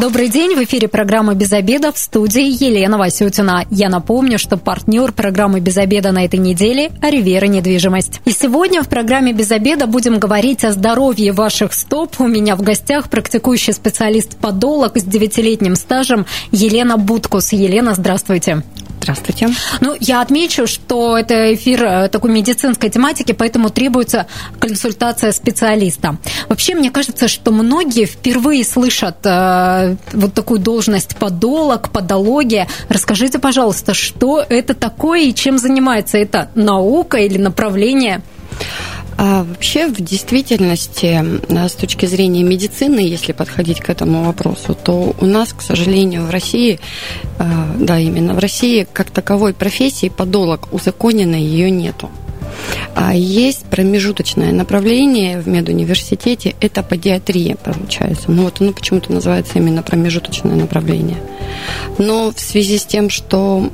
Добрый 0.00 0.28
день, 0.28 0.56
в 0.56 0.64
эфире 0.64 0.88
программа 0.88 1.34
«Без 1.34 1.52
обеда» 1.52 1.92
в 1.92 1.98
студии 1.98 2.42
Елена 2.42 2.98
Васютина. 2.98 3.64
Я 3.70 3.88
напомню, 3.88 4.40
что 4.40 4.56
партнер 4.56 5.12
программы 5.12 5.60
«Без 5.60 5.76
обеда» 5.76 6.10
на 6.10 6.24
этой 6.24 6.40
неделе– 6.40 6.90
Ривера 7.00 7.46
недвижимость. 7.46 8.20
И 8.24 8.32
сегодня 8.32 8.82
в 8.82 8.88
программе 8.88 9.32
«Без 9.32 9.52
обеда» 9.52 9.86
будем 9.86 10.18
говорить 10.18 10.64
о 10.64 10.72
здоровье 10.72 11.30
ваших 11.30 11.72
стоп. 11.72 12.16
У 12.18 12.26
меня 12.26 12.56
в 12.56 12.62
гостях 12.62 13.08
практикующий 13.08 13.72
специалист-подолог 13.72 14.96
с 14.96 15.04
девятилетним 15.04 15.76
стажем 15.76 16.26
Елена 16.50 16.96
Будкус. 16.96 17.52
Елена, 17.52 17.94
здравствуйте. 17.94 18.64
Здравствуйте. 19.04 19.50
Ну, 19.82 19.94
я 20.00 20.22
отмечу, 20.22 20.66
что 20.66 21.18
это 21.18 21.52
эфир 21.52 21.84
э, 21.84 22.08
такой 22.08 22.30
медицинской 22.30 22.88
тематики, 22.88 23.32
поэтому 23.32 23.68
требуется 23.68 24.26
консультация 24.58 25.32
специалиста. 25.32 26.16
Вообще, 26.48 26.74
мне 26.74 26.90
кажется, 26.90 27.28
что 27.28 27.50
многие 27.50 28.06
впервые 28.06 28.64
слышат 28.64 29.18
э, 29.24 29.96
вот 30.14 30.32
такую 30.32 30.58
должность 30.58 31.16
подолог, 31.16 31.90
подология. 31.90 32.66
Расскажите, 32.88 33.38
пожалуйста, 33.38 33.92
что 33.92 34.40
это 34.40 34.72
такое 34.72 35.24
и 35.24 35.34
чем 35.34 35.58
занимается? 35.58 36.16
Это 36.16 36.48
наука 36.54 37.18
или 37.18 37.36
направление? 37.36 38.22
А 39.16 39.44
вообще, 39.44 39.86
в 39.86 40.00
действительности, 40.00 41.22
с 41.48 41.72
точки 41.72 42.06
зрения 42.06 42.42
медицины, 42.42 43.00
если 43.00 43.32
подходить 43.32 43.80
к 43.80 43.88
этому 43.88 44.24
вопросу, 44.24 44.74
то 44.74 45.14
у 45.20 45.26
нас, 45.26 45.52
к 45.52 45.62
сожалению, 45.62 46.24
в 46.24 46.30
России, 46.30 46.80
а, 47.38 47.74
да, 47.78 47.98
именно 47.98 48.34
в 48.34 48.38
России, 48.38 48.86
как 48.92 49.10
таковой 49.10 49.54
профессии 49.54 50.08
подолог 50.08 50.72
узаконенной 50.72 51.42
ее 51.42 51.70
нету. 51.70 52.10
А 52.94 53.14
есть 53.14 53.64
промежуточное 53.64 54.52
направление 54.52 55.40
в 55.40 55.48
медуниверситете, 55.48 56.54
это 56.60 56.82
педиатрия, 56.82 57.56
получается. 57.56 58.30
Ну 58.30 58.44
вот 58.44 58.60
оно 58.60 58.72
почему-то 58.72 59.12
называется 59.12 59.58
именно 59.58 59.82
промежуточное 59.82 60.54
направление. 60.54 61.18
Но 61.98 62.30
в 62.30 62.38
связи 62.38 62.78
с 62.78 62.84
тем, 62.84 63.10
что 63.10 63.70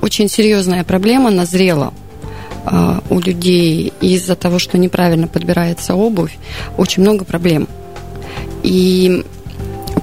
очень 0.00 0.28
серьезная 0.28 0.84
проблема 0.84 1.30
назрела 1.30 1.92
у 3.10 3.18
людей 3.18 3.92
из-за 4.00 4.36
того, 4.36 4.58
что 4.58 4.78
неправильно 4.78 5.26
подбирается 5.26 5.94
обувь, 5.94 6.36
очень 6.76 7.02
много 7.02 7.24
проблем. 7.24 7.66
И 8.62 9.24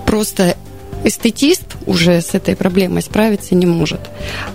просто 0.05 0.57
эстетист 1.03 1.63
уже 1.85 2.21
с 2.21 2.33
этой 2.33 2.55
проблемой 2.57 3.01
справиться 3.01 3.55
не 3.55 3.65
может. 3.65 4.01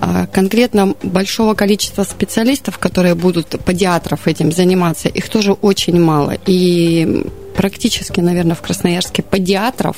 А 0.00 0.26
конкретно 0.26 0.94
большого 1.02 1.54
количества 1.54 2.04
специалистов, 2.04 2.78
которые 2.78 3.14
будут, 3.14 3.58
педиатров 3.64 4.26
этим 4.26 4.52
заниматься, 4.52 5.08
их 5.08 5.28
тоже 5.30 5.52
очень 5.52 5.98
мало. 5.98 6.36
И 6.46 7.24
практически, 7.56 8.20
наверное, 8.20 8.54
в 8.54 8.60
Красноярске 8.60 9.22
педиатров 9.22 9.96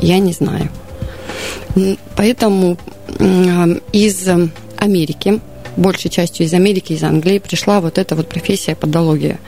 я 0.00 0.18
не 0.20 0.32
знаю. 0.32 0.68
Поэтому 2.16 2.76
из 3.92 4.28
Америки 4.76 5.40
большей 5.76 6.10
частью 6.10 6.46
из 6.46 6.54
Америки, 6.54 6.92
из 6.92 7.02
Англии 7.02 7.38
пришла 7.38 7.80
вот 7.80 7.98
эта 7.98 8.14
вот 8.14 8.28
профессия 8.28 8.74
подология. 8.74 9.38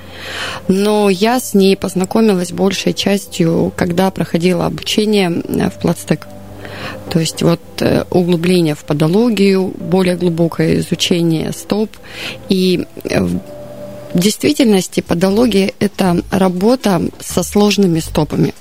Но 0.69 1.11
я 1.11 1.41
с 1.41 1.55
ней 1.55 1.77
познакомилась 1.77 2.53
большей 2.53 2.93
частью, 2.95 3.73
когда 3.77 4.11
проходила 4.11 4.67
обучение 4.67 5.31
э, 5.31 5.71
в 5.71 5.79
Плацтек. 5.81 6.27
То 7.11 7.21
есть 7.21 7.43
вот 7.43 7.61
э, 7.81 8.05
углубление 8.11 8.75
в 8.75 8.85
подологию, 8.85 9.73
более 9.79 10.17
глубокое 10.17 10.79
изучение 10.79 11.53
стоп. 11.53 11.91
И 12.49 12.87
э, 13.05 13.23
в 13.23 13.41
действительности 14.15 15.01
подология– 15.01 15.73
это 15.81 16.23
работа 16.31 17.03
со 17.21 17.43
сложными 17.43 18.01
стопами. 18.01 18.55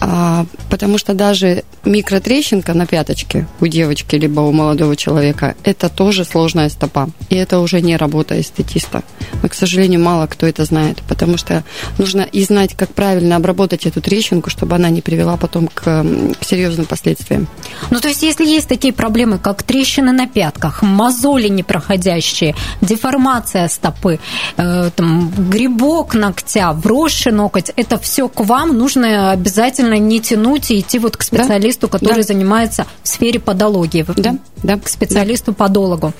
А, 0.00 0.46
потому 0.70 0.98
что 0.98 1.14
даже 1.14 1.64
микротрещинка 1.84 2.74
на 2.74 2.86
пяточке 2.86 3.46
у 3.60 3.66
девочки 3.66 4.16
либо 4.16 4.40
у 4.40 4.52
молодого 4.52 4.96
человека– 4.96 5.56
это 5.64 5.88
тоже 5.88 6.24
сложная 6.24 6.68
стопа. 6.68 7.08
И 7.30 7.34
это 7.34 7.58
уже 7.58 7.80
не 7.80 7.96
работа 7.96 8.40
эстетиста. 8.40 9.02
Но, 9.42 9.48
к 9.48 9.54
сожалению, 9.54 10.00
мало 10.00 10.26
кто 10.26 10.46
это 10.46 10.64
знает, 10.64 10.98
потому 11.08 11.36
что 11.36 11.64
нужно 11.98 12.22
и 12.22 12.44
знать, 12.44 12.74
как 12.74 12.94
правильно 12.94 13.36
обработать 13.36 13.86
эту 13.86 14.00
трещинку, 14.00 14.50
чтобы 14.50 14.76
она 14.76 14.88
не 14.90 15.00
привела 15.00 15.36
потом 15.36 15.68
к, 15.68 15.82
к 15.82 16.44
серьезным 16.44 16.86
последствиям. 16.86 17.48
Ну, 17.90 18.00
то 18.00 18.08
есть, 18.08 18.22
если 18.22 18.46
есть 18.46 18.68
такие 18.68 18.92
проблемы, 18.92 19.38
как 19.38 19.62
трещины 19.62 20.12
на 20.12 20.26
пятках, 20.26 20.82
мозоли 20.82 21.48
непроходящие, 21.48 22.54
деформация 22.80 23.68
стопы, 23.68 24.20
э, 24.56 24.90
там, 24.94 25.32
грибок 25.50 26.14
ногтя, 26.14 26.72
вросший 26.72 27.32
ноготь, 27.32 27.72
это 27.76 27.98
все 27.98 28.28
к 28.28 28.40
вам 28.40 28.76
нужно 28.76 29.30
обязательно 29.32 29.87
не 29.94 30.20
тянуть 30.20 30.70
и 30.70 30.80
идти 30.80 30.98
вот 30.98 31.16
к 31.16 31.22
специалисту, 31.22 31.88
да? 31.88 31.98
который 31.98 32.22
да. 32.22 32.22
занимается 32.22 32.86
в 33.02 33.08
сфере 33.08 33.40
подологии. 33.40 34.04
Да, 34.16 34.36
да. 34.62 34.78
К 34.78 34.88
специалисту-подологу. 34.88 36.12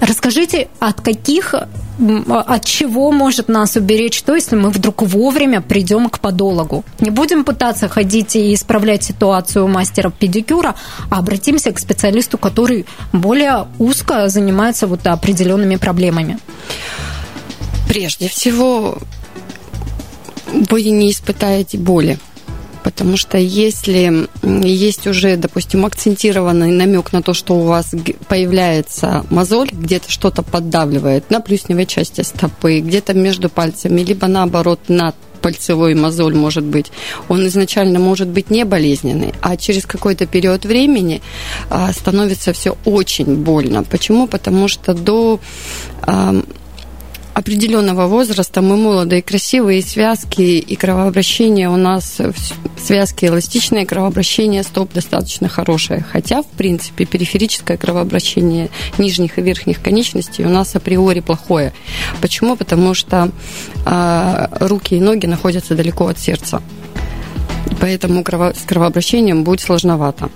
Расскажите, 0.00 0.68
от 0.80 1.00
каких 1.00 1.54
от 2.28 2.64
чего 2.64 3.10
может 3.10 3.48
нас 3.48 3.76
уберечь 3.76 4.20
то, 4.22 4.34
если 4.34 4.54
мы 4.54 4.70
вдруг 4.70 5.02
вовремя 5.02 5.62
придем 5.62 6.10
к 6.10 6.20
подологу? 6.20 6.84
Не 7.00 7.10
будем 7.10 7.44
пытаться 7.44 7.88
ходить 7.88 8.36
и 8.36 8.54
исправлять 8.54 9.02
ситуацию 9.02 9.64
у 9.64 9.68
мастера 9.68 10.10
педикюра, 10.10 10.74
а 11.10 11.18
обратимся 11.18 11.72
к 11.72 11.78
специалисту, 11.78 12.36
который 12.36 12.84
более 13.12 13.66
узко 13.78 14.28
занимается 14.28 14.86
вот 14.86 15.06
определенными 15.06 15.76
проблемами. 15.76 16.38
Прежде 17.88 18.28
всего, 18.28 18.98
вы 20.52 20.82
не 20.82 21.10
испытаете 21.10 21.78
боли 21.78 22.18
потому 22.96 23.18
что 23.18 23.36
если 23.36 24.26
есть 24.42 25.06
уже, 25.06 25.36
допустим, 25.36 25.84
акцентированный 25.84 26.72
намек 26.72 27.12
на 27.12 27.20
то, 27.20 27.34
что 27.34 27.54
у 27.54 27.64
вас 27.64 27.94
появляется 28.26 29.26
мозоль, 29.28 29.68
где-то 29.70 30.10
что-то 30.10 30.42
поддавливает 30.42 31.30
на 31.30 31.40
плюсневой 31.42 31.84
части 31.84 32.22
стопы, 32.22 32.80
где-то 32.80 33.12
между 33.12 33.50
пальцами, 33.50 34.00
либо 34.00 34.28
наоборот 34.28 34.80
на 34.88 35.12
пальцевой 35.42 35.94
мозоль 35.94 36.34
может 36.34 36.64
быть, 36.64 36.86
он 37.28 37.46
изначально 37.48 37.98
может 37.98 38.28
быть 38.28 38.48
не 38.48 38.64
болезненный, 38.64 39.34
а 39.42 39.58
через 39.58 39.84
какой-то 39.84 40.24
период 40.24 40.64
времени 40.64 41.20
а, 41.68 41.92
становится 41.92 42.54
все 42.54 42.78
очень 42.86 43.36
больно. 43.36 43.84
Почему? 43.84 44.26
Потому 44.26 44.68
что 44.68 44.94
до 44.94 45.38
определенного 47.36 48.06
возраста 48.06 48.62
мы 48.62 48.78
молодые, 48.78 49.20
красивые, 49.20 49.82
связки 49.82 50.40
и 50.40 50.74
кровообращение 50.74 51.68
у 51.68 51.76
нас 51.76 52.18
связки 52.78 53.26
эластичные, 53.26 53.84
кровообращение 53.84 54.62
стоп 54.62 54.94
достаточно 54.94 55.46
хорошее. 55.46 56.02
Хотя, 56.10 56.42
в 56.42 56.46
принципе, 56.46 57.04
периферическое 57.04 57.76
кровообращение 57.76 58.70
нижних 58.96 59.38
и 59.38 59.42
верхних 59.42 59.82
конечностей 59.82 60.46
у 60.46 60.48
нас 60.48 60.74
априори 60.76 61.20
плохое. 61.20 61.74
Почему? 62.22 62.56
Потому 62.56 62.94
что 62.94 63.30
э, 63.84 64.46
руки 64.60 64.96
и 64.96 65.00
ноги 65.00 65.26
находятся 65.26 65.74
далеко 65.74 66.06
от 66.06 66.18
сердца 66.18 66.62
поэтому 67.80 68.24
с 68.24 68.62
кровообращением 68.66 69.44
будет 69.44 69.60
сложновато. 69.60 70.30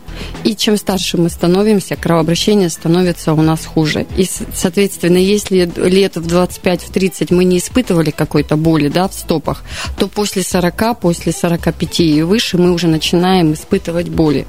И 0.44 0.54
чем 0.54 0.76
старше 0.76 1.16
мы 1.16 1.30
становимся, 1.30 1.96
кровообращение 1.96 2.68
становится 2.68 3.32
у 3.32 3.42
нас 3.42 3.64
хуже. 3.64 4.06
И, 4.16 4.26
соответственно, 4.54 5.18
если 5.18 5.70
лет 5.76 6.16
в 6.16 6.26
25-30 6.26 7.34
мы 7.34 7.44
не 7.44 7.58
испытывали 7.58 8.10
какой-то 8.10 8.56
боли 8.56 8.88
да, 8.88 9.08
в 9.08 9.14
стопах, 9.14 9.62
то 9.98 10.08
после 10.08 10.42
40, 10.42 10.98
после 10.98 11.32
45 11.32 12.00
и 12.00 12.22
выше 12.22 12.58
мы 12.58 12.72
уже 12.72 12.88
начинаем 12.88 13.52
испытывать 13.52 14.08
боли. 14.08 14.46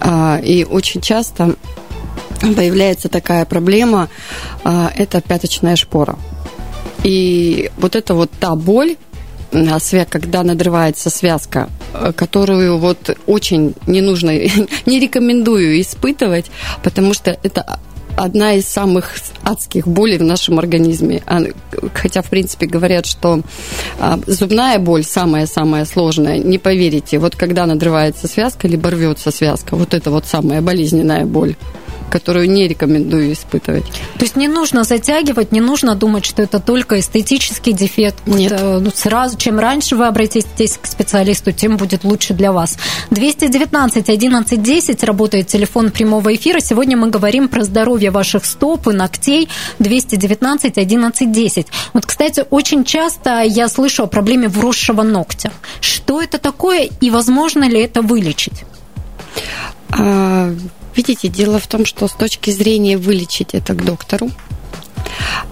А, 0.00 0.40
и 0.42 0.64
очень 0.64 1.00
часто 1.00 1.54
появляется 2.40 3.08
такая 3.08 3.44
проблема, 3.44 4.08
а, 4.64 4.90
это 4.96 5.20
пяточная 5.20 5.76
шпора. 5.76 6.18
И 7.02 7.70
вот 7.78 7.96
это 7.96 8.14
вот 8.14 8.30
та 8.38 8.54
боль, 8.54 8.96
когда 10.08 10.42
надрывается 10.42 11.10
связка, 11.10 11.68
э, 11.92 12.12
которую 12.14 12.78
вот 12.78 13.16
очень 13.26 13.74
не 13.86 14.00
нужно, 14.00 14.30
не 14.86 15.00
рекомендую 15.00 15.80
испытывать, 15.80 16.46
потому 16.82 17.14
что 17.14 17.36
это 17.42 17.78
одна 18.16 18.54
из 18.54 18.66
самых 18.66 19.14
адских 19.42 19.86
болей 19.88 20.18
в 20.18 20.22
нашем 20.22 20.58
организме. 20.58 21.22
А, 21.26 21.40
хотя, 21.94 22.22
в 22.22 22.28
принципе, 22.28 22.66
говорят, 22.66 23.06
что 23.06 23.40
а, 23.98 24.18
зубная 24.26 24.78
боль 24.78 25.04
самая-самая 25.04 25.84
сложная. 25.84 26.38
Не 26.38 26.58
поверите, 26.58 27.18
вот 27.18 27.36
когда 27.36 27.66
надрывается 27.66 28.28
связка, 28.28 28.68
либо 28.68 28.90
рвется 28.90 29.30
связка, 29.30 29.76
вот 29.76 29.94
это 29.94 30.10
вот 30.10 30.26
самая 30.26 30.60
болезненная 30.60 31.24
боль. 31.24 31.56
Которую 32.10 32.50
не 32.50 32.68
рекомендую 32.68 33.32
испытывать. 33.32 33.84
То 34.18 34.24
есть 34.24 34.36
не 34.36 34.48
нужно 34.48 34.84
затягивать, 34.84 35.52
не 35.52 35.60
нужно 35.60 35.94
думать, 35.94 36.24
что 36.24 36.42
это 36.42 36.60
только 36.60 36.98
эстетический 36.98 37.72
дефект. 37.72 38.26
Нет. 38.26 38.60
Ну, 38.60 38.90
сразу, 38.94 39.38
чем 39.38 39.58
раньше 39.58 39.96
вы 39.96 40.06
обратитесь 40.06 40.78
к 40.80 40.86
специалисту, 40.86 41.52
тем 41.52 41.76
будет 41.76 42.04
лучше 42.04 42.34
для 42.34 42.52
вас. 42.52 42.76
219 43.10 44.08
11 44.08 44.62
10 44.62 45.04
работает 45.04 45.46
телефон 45.46 45.90
прямого 45.90 46.34
эфира. 46.34 46.60
Сегодня 46.60 46.96
мы 46.96 47.08
говорим 47.08 47.48
про 47.48 47.64
здоровье 47.64 48.10
ваших 48.10 48.44
стоп 48.44 48.88
и 48.88 48.92
ногтей. 48.92 49.48
219 49.78 50.78
11 50.78 51.32
10. 51.32 51.66
Вот, 51.94 52.06
кстати, 52.06 52.44
очень 52.50 52.84
часто 52.84 53.42
я 53.42 53.68
слышу 53.68 54.02
о 54.02 54.06
проблеме 54.06 54.48
вросшего 54.48 55.02
ногтя. 55.02 55.50
Что 55.80 56.20
это 56.20 56.38
такое 56.38 56.90
и 57.00 57.10
возможно 57.10 57.68
ли 57.68 57.80
это 57.80 58.02
вылечить? 58.02 58.64
Видите, 60.94 61.28
дело 61.28 61.58
в 61.58 61.66
том, 61.66 61.86
что 61.86 62.08
с 62.08 62.12
точки 62.12 62.50
зрения 62.50 62.98
вылечить 62.98 63.54
это 63.54 63.74
к 63.74 63.84
доктору, 63.84 64.30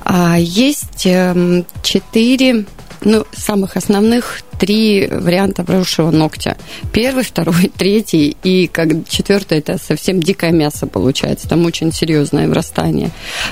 а, 0.04 0.36
есть 0.38 1.06
эм, 1.06 1.64
четыре 1.82 2.64
ну, 3.02 3.24
самых 3.32 3.76
основных 3.76 4.40
три 4.58 5.06
варианта 5.06 5.62
обросшего 5.62 6.10
ногтя. 6.10 6.56
Первый, 6.92 7.24
второй, 7.24 7.70
третий 7.76 8.36
и 8.42 8.66
как 8.66 8.88
четвертый 9.08 9.58
это 9.58 9.78
совсем 9.78 10.20
дикое 10.20 10.52
мясо 10.52 10.86
получается. 10.86 11.48
Там 11.48 11.64
очень 11.64 11.92
серьезное 11.92 12.48
врастание. 12.48 13.10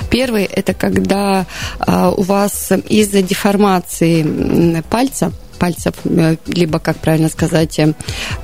Первый 0.09 0.43
это 0.43 0.73
когда 0.73 1.45
а, 1.79 2.11
у 2.11 2.21
вас 2.21 2.71
из-за 2.89 3.21
деформации 3.21 4.81
пальца 4.89 5.31
пальцев, 5.57 5.93
э, 6.05 6.37
либо, 6.47 6.79
как 6.79 6.97
правильно 6.97 7.29
сказать, 7.29 7.79
э, 7.79 7.93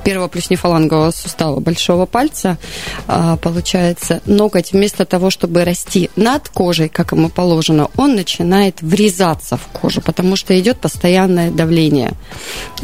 первого 0.04 0.28
плюснефалангового 0.28 1.10
сустава 1.12 1.60
большого 1.60 2.06
пальца, 2.06 2.58
а, 3.06 3.36
получается, 3.36 4.20
ноготь 4.26 4.72
вместо 4.72 5.04
того, 5.04 5.30
чтобы 5.30 5.64
расти 5.64 6.10
над 6.16 6.48
кожей, 6.48 6.88
как 6.88 7.12
ему 7.12 7.28
положено, 7.28 7.88
он 7.96 8.16
начинает 8.16 8.82
врезаться 8.82 9.56
в 9.56 9.66
кожу, 9.68 10.00
потому 10.00 10.36
что 10.36 10.58
идет 10.58 10.78
постоянное 10.78 11.50
давление. 11.50 12.12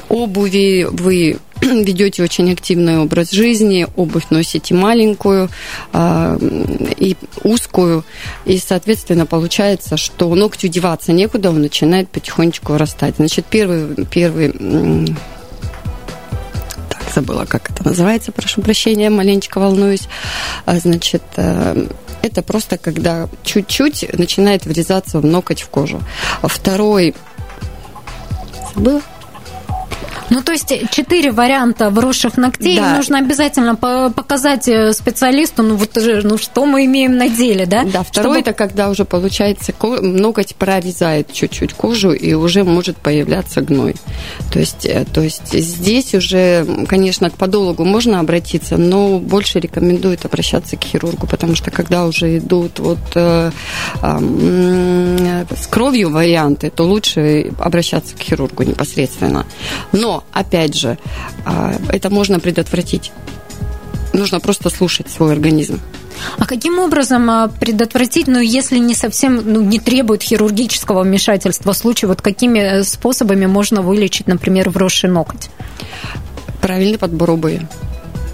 Обуви 0.08 0.86
вы 0.90 1.38
ведете 1.60 2.22
очень 2.22 2.52
активный 2.52 2.98
образ 2.98 3.32
жизни, 3.32 3.86
обувь 3.96 4.30
носите 4.30 4.74
маленькую 4.74 5.50
э, 5.92 6.38
и 6.96 7.16
узкую, 7.42 8.04
и, 8.44 8.58
соответственно, 8.58 9.26
получается, 9.26 9.96
что 9.96 10.34
ногтю 10.34 10.68
деваться 10.68 11.12
некуда, 11.12 11.50
он 11.50 11.60
начинает 11.60 12.08
потихонечку 12.08 12.76
растать. 12.76 13.16
Значит, 13.16 13.46
первый, 13.50 14.06
первый 14.06 14.52
так, 16.88 17.14
забыла, 17.14 17.44
как 17.44 17.70
это 17.70 17.86
называется, 17.86 18.32
прошу 18.32 18.62
прощения, 18.62 19.10
маленечко 19.10 19.58
волнуюсь. 19.60 20.08
А, 20.64 20.78
значит, 20.78 21.22
э, 21.36 21.86
это 22.22 22.42
просто 22.42 22.78
когда 22.78 23.28
чуть-чуть 23.44 24.18
начинает 24.18 24.64
врезаться 24.64 25.20
в 25.20 25.24
ноготь 25.24 25.62
в 25.62 25.68
кожу. 25.68 26.00
Второй 26.42 27.14
забыла? 28.74 29.02
Ну, 30.30 30.42
то 30.42 30.52
есть 30.52 30.72
четыре 30.90 31.32
варианта 31.32 31.90
вросших 31.90 32.36
ногтей 32.36 32.76
да. 32.76 32.96
нужно 32.96 33.18
обязательно 33.18 33.74
показать 33.76 34.68
э, 34.68 34.92
специалисту, 34.92 35.62
ну, 35.62 35.74
вот 35.74 35.98
ну, 36.22 36.38
что 36.38 36.66
мы 36.66 36.84
имеем 36.84 37.16
на 37.16 37.28
деле, 37.28 37.66
да? 37.66 37.84
Да, 37.84 38.02
второй 38.02 38.36
Чтобы... 38.36 38.40
это 38.40 38.52
когда 38.52 38.90
уже 38.90 39.04
получается 39.04 39.72
ноготь 40.02 40.54
прорезает 40.54 41.32
чуть-чуть 41.32 41.72
кожу 41.74 42.12
и 42.12 42.34
уже 42.34 42.64
может 42.64 42.96
появляться 42.96 43.60
гной. 43.60 43.96
То 44.52 44.60
есть, 44.60 44.86
э, 44.86 45.04
то 45.12 45.20
есть 45.20 45.52
здесь 45.52 46.14
уже, 46.14 46.66
конечно, 46.88 47.30
к 47.30 47.34
подологу 47.34 47.84
можно 47.84 48.20
обратиться, 48.20 48.76
но 48.76 49.18
больше 49.18 49.58
рекомендуют 49.58 50.24
обращаться 50.24 50.76
к 50.76 50.84
хирургу, 50.84 51.26
потому 51.26 51.54
что 51.54 51.70
когда 51.70 52.06
уже 52.06 52.38
идут 52.38 52.78
вот 52.78 52.98
э, 53.14 53.50
э, 54.02 55.44
с 55.60 55.66
кровью 55.66 56.10
варианты, 56.10 56.70
то 56.70 56.84
лучше 56.84 57.52
обращаться 57.58 58.14
к 58.16 58.20
хирургу 58.20 58.62
непосредственно. 58.62 59.46
Но 59.92 60.24
опять 60.32 60.74
же, 60.74 60.98
а, 61.44 61.74
это 61.88 62.10
можно 62.10 62.40
предотвратить. 62.40 63.12
Нужно 64.12 64.40
просто 64.40 64.70
слушать 64.70 65.08
свой 65.10 65.32
организм. 65.32 65.80
А 66.38 66.46
каким 66.46 66.78
образом 66.78 67.30
а, 67.30 67.48
предотвратить, 67.48 68.26
ну, 68.26 68.40
если 68.40 68.78
не 68.78 68.94
совсем, 68.94 69.36
ну, 69.44 69.60
не 69.60 69.78
требует 69.78 70.22
хирургического 70.22 71.02
вмешательства 71.02 71.72
случай, 71.72 72.06
вот 72.06 72.20
какими 72.20 72.58
э, 72.58 72.84
способами 72.84 73.46
можно 73.46 73.82
вылечить, 73.82 74.26
например, 74.26 74.70
вросший 74.70 75.10
ноготь? 75.10 75.50
Правильный 76.60 76.98
подбор 76.98 77.30
обуви 77.30 77.66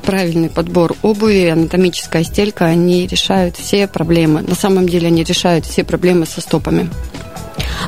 правильный 0.07 0.49
подбор 0.49 0.95
обуви, 1.03 1.49
анатомическая 1.49 2.23
стелька, 2.23 2.67
они 2.67 3.09
решают 3.09 3.57
все 3.57 3.89
проблемы. 3.89 4.43
На 4.43 4.55
самом 4.55 4.89
деле 4.89 5.09
они 5.09 5.25
решают 5.25 5.67
все 5.67 5.83
проблемы 5.83 6.27
со 6.27 6.41
стопами. 6.41 6.89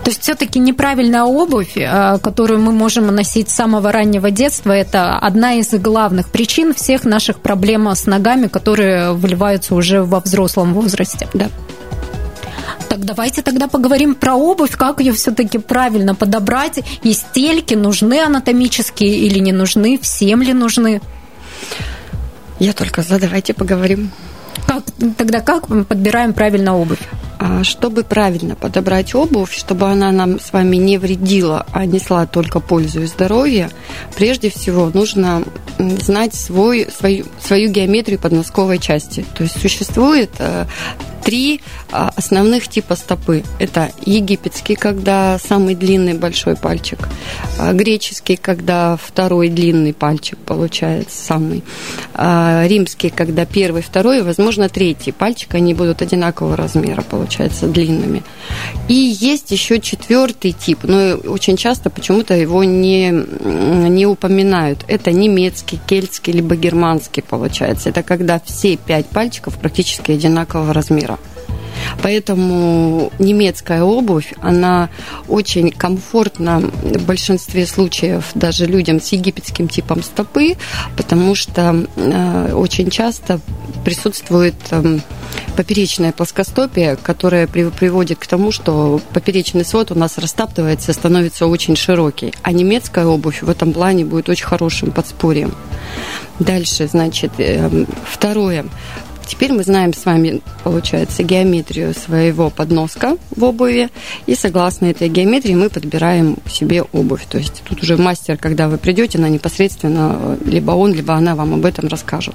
То 0.04 0.10
есть 0.10 0.22
все-таки 0.22 0.58
неправильная 0.58 1.24
обувь, 1.24 1.76
э, 1.76 2.18
которую 2.22 2.60
мы 2.60 2.72
можем 2.72 3.06
носить 3.06 3.50
с 3.50 3.54
самого 3.54 3.92
раннего 3.92 4.30
детства, 4.30 4.72
это 4.72 5.18
одна 5.18 5.54
из 5.54 5.70
главных 5.70 6.30
причин 6.30 6.74
всех 6.74 7.04
наших 7.04 7.40
проблем 7.40 7.88
с 7.88 8.06
ногами, 8.06 8.46
которые 8.46 9.12
выливаются 9.12 9.74
уже 9.74 10.02
во 10.02 10.20
взрослом 10.20 10.74
возрасте. 10.74 11.28
Да. 11.34 11.48
Так 12.88 13.04
давайте 13.04 13.42
тогда 13.42 13.68
поговорим 13.68 14.14
про 14.14 14.34
обувь, 14.34 14.76
как 14.76 15.00
ее 15.00 15.12
все-таки 15.12 15.58
правильно 15.58 16.14
подобрать. 16.14 16.80
И 17.02 17.12
стельки 17.12 17.74
нужны 17.74 18.20
анатомические 18.20 19.18
или 19.18 19.38
не 19.38 19.52
нужны, 19.52 19.98
всем 20.00 20.42
ли 20.42 20.52
нужны? 20.52 21.00
Я 22.58 22.72
только 22.72 23.02
за, 23.02 23.20
давайте 23.20 23.52
поговорим. 23.52 24.10
Как, 24.66 24.82
тогда 25.16 25.40
как 25.40 25.68
мы 25.68 25.84
подбираем 25.84 26.32
правильно 26.32 26.76
обувь? 26.76 27.00
А, 27.40 27.62
чтобы 27.62 28.02
правильно 28.02 28.56
подобрать 28.56 29.14
обувь, 29.14 29.54
чтобы 29.56 29.86
она 29.86 30.10
нам 30.10 30.40
с 30.40 30.52
вами 30.52 30.76
не 30.76 30.98
вредила, 30.98 31.64
а 31.72 31.86
несла 31.86 32.26
только 32.26 32.58
пользу 32.58 33.02
и 33.02 33.06
здоровье, 33.06 33.70
прежде 34.16 34.50
всего 34.50 34.90
нужно 34.92 35.44
знать 35.78 36.34
свой, 36.34 36.88
свою, 36.90 37.26
свою 37.40 37.70
геометрию 37.70 38.18
подносковой 38.18 38.78
части. 38.78 39.24
То 39.36 39.44
есть 39.44 39.60
существует 39.60 40.30
э, 40.40 40.64
три 41.22 41.60
а, 41.92 42.10
основных 42.16 42.66
типа 42.66 42.96
стопы. 42.96 43.44
Это 43.60 43.92
египетский, 44.04 44.74
когда 44.74 45.38
самый 45.38 45.76
длинный 45.76 46.14
большой 46.14 46.56
пальчик, 46.56 46.98
а, 47.58 47.72
греческий, 47.72 48.36
когда 48.36 48.96
второй 48.96 49.48
длинный 49.48 49.92
пальчик 49.92 50.38
получается 50.38 51.16
самый, 51.24 51.62
римский, 52.14 53.10
когда 53.10 53.44
первый, 53.44 53.82
второй, 53.82 54.22
возможно, 54.22 54.68
третий 54.68 55.12
пальчик, 55.12 55.54
они 55.54 55.74
будут 55.74 56.02
одинакового 56.02 56.56
размера, 56.56 57.02
получается, 57.28 57.66
длинными. 57.66 58.22
И 58.88 58.94
есть 58.94 59.50
еще 59.50 59.80
четвертый 59.80 60.52
тип, 60.52 60.78
но 60.84 61.16
очень 61.30 61.56
часто 61.56 61.90
почему-то 61.90 62.34
его 62.34 62.64
не, 62.64 63.10
не 63.10 64.06
упоминают. 64.06 64.84
Это 64.88 65.12
немецкий, 65.12 65.78
кельтский, 65.86 66.32
либо 66.32 66.56
германский, 66.56 67.20
получается. 67.20 67.90
Это 67.90 68.02
когда 68.02 68.40
все 68.44 68.76
пять 68.76 69.06
пальчиков 69.06 69.58
практически 69.58 70.12
одинакового 70.12 70.72
размера. 70.72 71.18
Поэтому 72.02 73.12
немецкая 73.18 73.82
обувь, 73.82 74.34
она 74.40 74.88
очень 75.28 75.70
комфортна 75.70 76.60
в 76.60 77.04
большинстве 77.06 77.66
случаев 77.66 78.26
даже 78.34 78.66
людям 78.66 79.00
с 79.00 79.12
египетским 79.12 79.68
типом 79.68 80.02
стопы, 80.02 80.56
потому 80.96 81.34
что 81.34 81.86
э, 81.96 82.52
очень 82.52 82.90
часто 82.90 83.40
присутствует 83.84 84.54
э, 84.70 84.98
поперечная 85.56 86.12
плоскостопие, 86.12 86.96
которая 86.96 87.46
при, 87.46 87.68
приводит 87.70 88.18
к 88.18 88.26
тому, 88.26 88.52
что 88.52 89.00
поперечный 89.12 89.64
свод 89.64 89.90
у 89.90 89.94
нас 89.94 90.18
растаптывается, 90.18 90.92
становится 90.92 91.46
очень 91.46 91.76
широкий. 91.76 92.32
А 92.42 92.52
немецкая 92.52 93.06
обувь 93.06 93.42
в 93.42 93.50
этом 93.50 93.72
плане 93.72 94.04
будет 94.04 94.28
очень 94.28 94.46
хорошим 94.46 94.92
подспорьем. 94.92 95.54
Дальше, 96.38 96.86
значит, 96.86 97.32
э, 97.38 97.86
второе. 98.04 98.66
Теперь 99.28 99.52
мы 99.52 99.62
знаем 99.62 99.92
с 99.92 100.06
вами, 100.06 100.40
получается, 100.64 101.22
геометрию 101.22 101.94
своего 101.94 102.48
подноска 102.48 103.18
в 103.30 103.44
обуви, 103.44 103.90
и 104.26 104.34
согласно 104.34 104.86
этой 104.86 105.10
геометрии 105.10 105.54
мы 105.54 105.68
подбираем 105.68 106.38
себе 106.50 106.82
обувь. 106.82 107.26
То 107.28 107.36
есть 107.36 107.62
тут 107.68 107.82
уже 107.82 107.98
мастер, 107.98 108.38
когда 108.38 108.68
вы 108.68 108.78
придете, 108.78 109.18
на 109.18 109.28
непосредственно 109.28 110.38
либо 110.44 110.72
он, 110.72 110.94
либо 110.94 111.14
она 111.14 111.34
вам 111.34 111.54
об 111.54 111.66
этом 111.66 111.88
расскажет. 111.88 112.34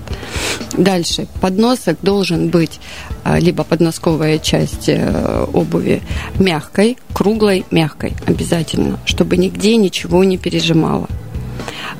Дальше. 0.77 1.27
Подносок 1.41 1.97
должен 2.03 2.49
быть, 2.49 2.79
а, 3.23 3.39
либо 3.39 3.63
подносковая 3.63 4.37
часть 4.37 4.87
э, 4.87 5.45
обуви 5.51 6.01
мягкой, 6.37 6.97
круглой, 7.13 7.65
мягкой 7.71 8.13
обязательно, 8.27 8.99
чтобы 9.05 9.37
нигде 9.37 9.77
ничего 9.77 10.23
не 10.23 10.37
пережимало. 10.37 11.09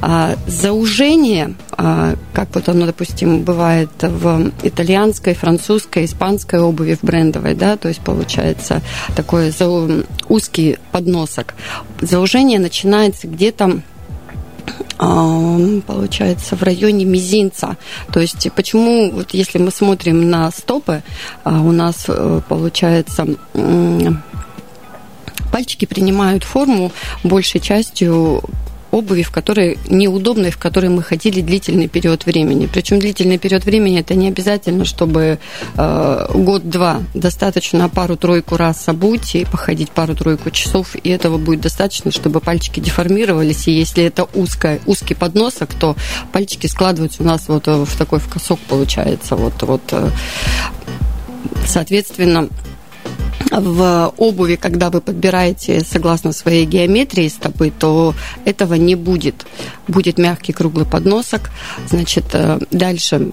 А 0.06 0.36
заужение, 0.48 1.56
а, 1.72 2.16
как 2.34 2.54
вот 2.56 2.68
оно, 2.68 2.86
допустим, 2.86 3.44
бывает 3.44 3.90
в 4.02 4.52
итальянской, 4.62 5.34
французской, 5.34 6.04
испанской 6.04 6.60
обуви, 6.60 6.98
в 7.02 7.06
брендовой, 7.06 7.56
да, 7.56 7.78
то 7.78 7.88
есть 7.88 8.02
получается 8.02 8.82
такой 9.16 9.54
узкий 10.28 10.78
подносок. 10.92 11.54
Заужение 12.02 12.60
начинается 12.60 13.28
где-то 13.28 13.82
получается, 14.98 16.56
в 16.56 16.64
районе 16.64 17.06
мизинца. 17.06 17.78
То 18.12 18.20
есть 18.20 18.50
почему, 18.56 19.10
вот 19.12 19.32
если 19.32 19.58
мы 19.58 19.72
смотрим 19.72 20.30
на 20.30 20.52
стопы, 20.52 21.02
а, 21.44 21.62
у 21.62 21.72
нас 21.72 22.06
э, 22.08 22.42
получается 22.48 23.28
пальчики 25.52 25.86
принимают 25.86 26.44
форму 26.44 26.92
большей 27.24 27.60
частью 27.60 28.44
обуви, 28.94 29.24
в 29.24 29.32
которой 29.32 29.80
неудобной, 29.90 30.52
в 30.52 30.58
которой 30.58 30.90
мы 30.90 31.02
ходили 31.02 31.42
длительный 31.42 31.88
период 31.88 32.26
времени. 32.28 32.70
Причем 32.72 33.00
длительный 33.00 33.40
период 33.40 33.66
времени 33.66 34.00
это 34.00 34.14
не 34.14 34.28
обязательно, 34.28 34.86
чтобы 34.86 35.40
э, 35.76 36.26
год-два. 36.34 37.02
Достаточно 37.16 37.90
пару-тройку 37.90 38.56
раз 38.56 38.88
обуть 38.88 39.34
и 39.36 39.46
походить 39.46 39.90
пару-тройку 39.90 40.52
часов, 40.52 40.96
и 40.96 41.10
этого 41.10 41.40
будет 41.40 41.62
достаточно, 41.62 42.12
чтобы 42.12 42.40
пальчики 42.40 42.80
деформировались. 42.80 43.68
И 43.68 43.72
если 43.72 44.04
это 44.04 44.28
узкая, 44.36 44.80
узкий 44.86 45.16
подносок, 45.16 45.74
то 45.74 45.96
пальчики 46.32 46.68
складываются 46.68 47.24
у 47.24 47.26
нас 47.26 47.48
вот 47.48 47.68
э, 47.68 47.86
в 47.86 47.98
такой 47.98 48.20
в 48.20 48.30
косок 48.30 48.60
получается. 48.70 49.36
Вот, 49.36 49.60
вот, 49.64 49.82
э, 49.92 50.10
соответственно, 51.66 52.48
в 53.52 54.14
обуви, 54.18 54.56
когда 54.56 54.90
вы 54.90 55.02
подбираете 55.02 55.82
согласно 55.82 56.34
своей 56.34 56.66
геометрии 56.66 57.28
стопы, 57.28 57.72
то 57.78 58.16
этого 58.46 58.76
не 58.76 58.96
будет. 58.96 59.46
Будет 59.88 60.18
мягкий 60.18 60.54
круглый 60.54 60.86
подносок. 60.86 61.52
Значит, 61.88 62.26
э, 62.34 62.60
дальше 62.72 63.32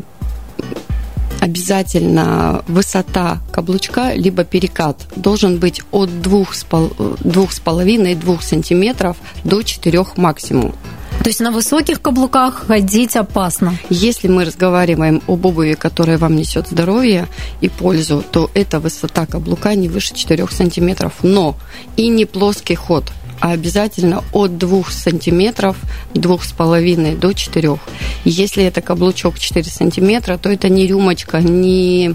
обязательно 1.40 2.62
высота 2.68 3.40
каблучка 3.50 4.12
либо 4.14 4.44
перекат 4.44 5.08
должен 5.16 5.58
быть 5.58 5.82
от 5.90 6.10
2,5-2 6.10 8.42
сантиметров 8.42 9.16
до 9.44 9.62
4 9.62 10.04
максимум. 10.16 10.74
То 11.22 11.28
есть 11.28 11.40
на 11.40 11.50
высоких 11.50 12.00
каблуках 12.00 12.66
ходить 12.66 13.14
опасно. 13.14 13.76
Если 13.90 14.26
мы 14.26 14.46
разговариваем 14.46 15.22
об 15.26 15.44
обуви, 15.44 15.74
которая 15.74 16.16
вам 16.16 16.34
несет 16.34 16.68
здоровье 16.68 17.28
и 17.60 17.68
пользу, 17.68 18.24
то 18.30 18.50
эта 18.54 18.80
высота 18.80 19.26
каблука 19.26 19.74
не 19.74 19.88
выше 19.90 20.14
4 20.14 20.48
сантиметров. 20.48 21.12
Но 21.22 21.56
и 21.96 22.08
не 22.08 22.24
плоский 22.24 22.74
ход 22.74 23.04
а 23.40 23.52
обязательно 23.52 24.22
от 24.32 24.58
2 24.58 24.84
сантиметров, 24.90 25.76
2,5 26.14 27.18
до 27.18 27.32
4. 27.32 27.78
Если 28.24 28.64
это 28.64 28.80
каблучок 28.80 29.38
4 29.38 29.64
сантиметра, 29.64 30.36
то 30.36 30.50
это 30.50 30.68
не 30.68 30.86
рюмочка, 30.86 31.40
не, 31.40 32.14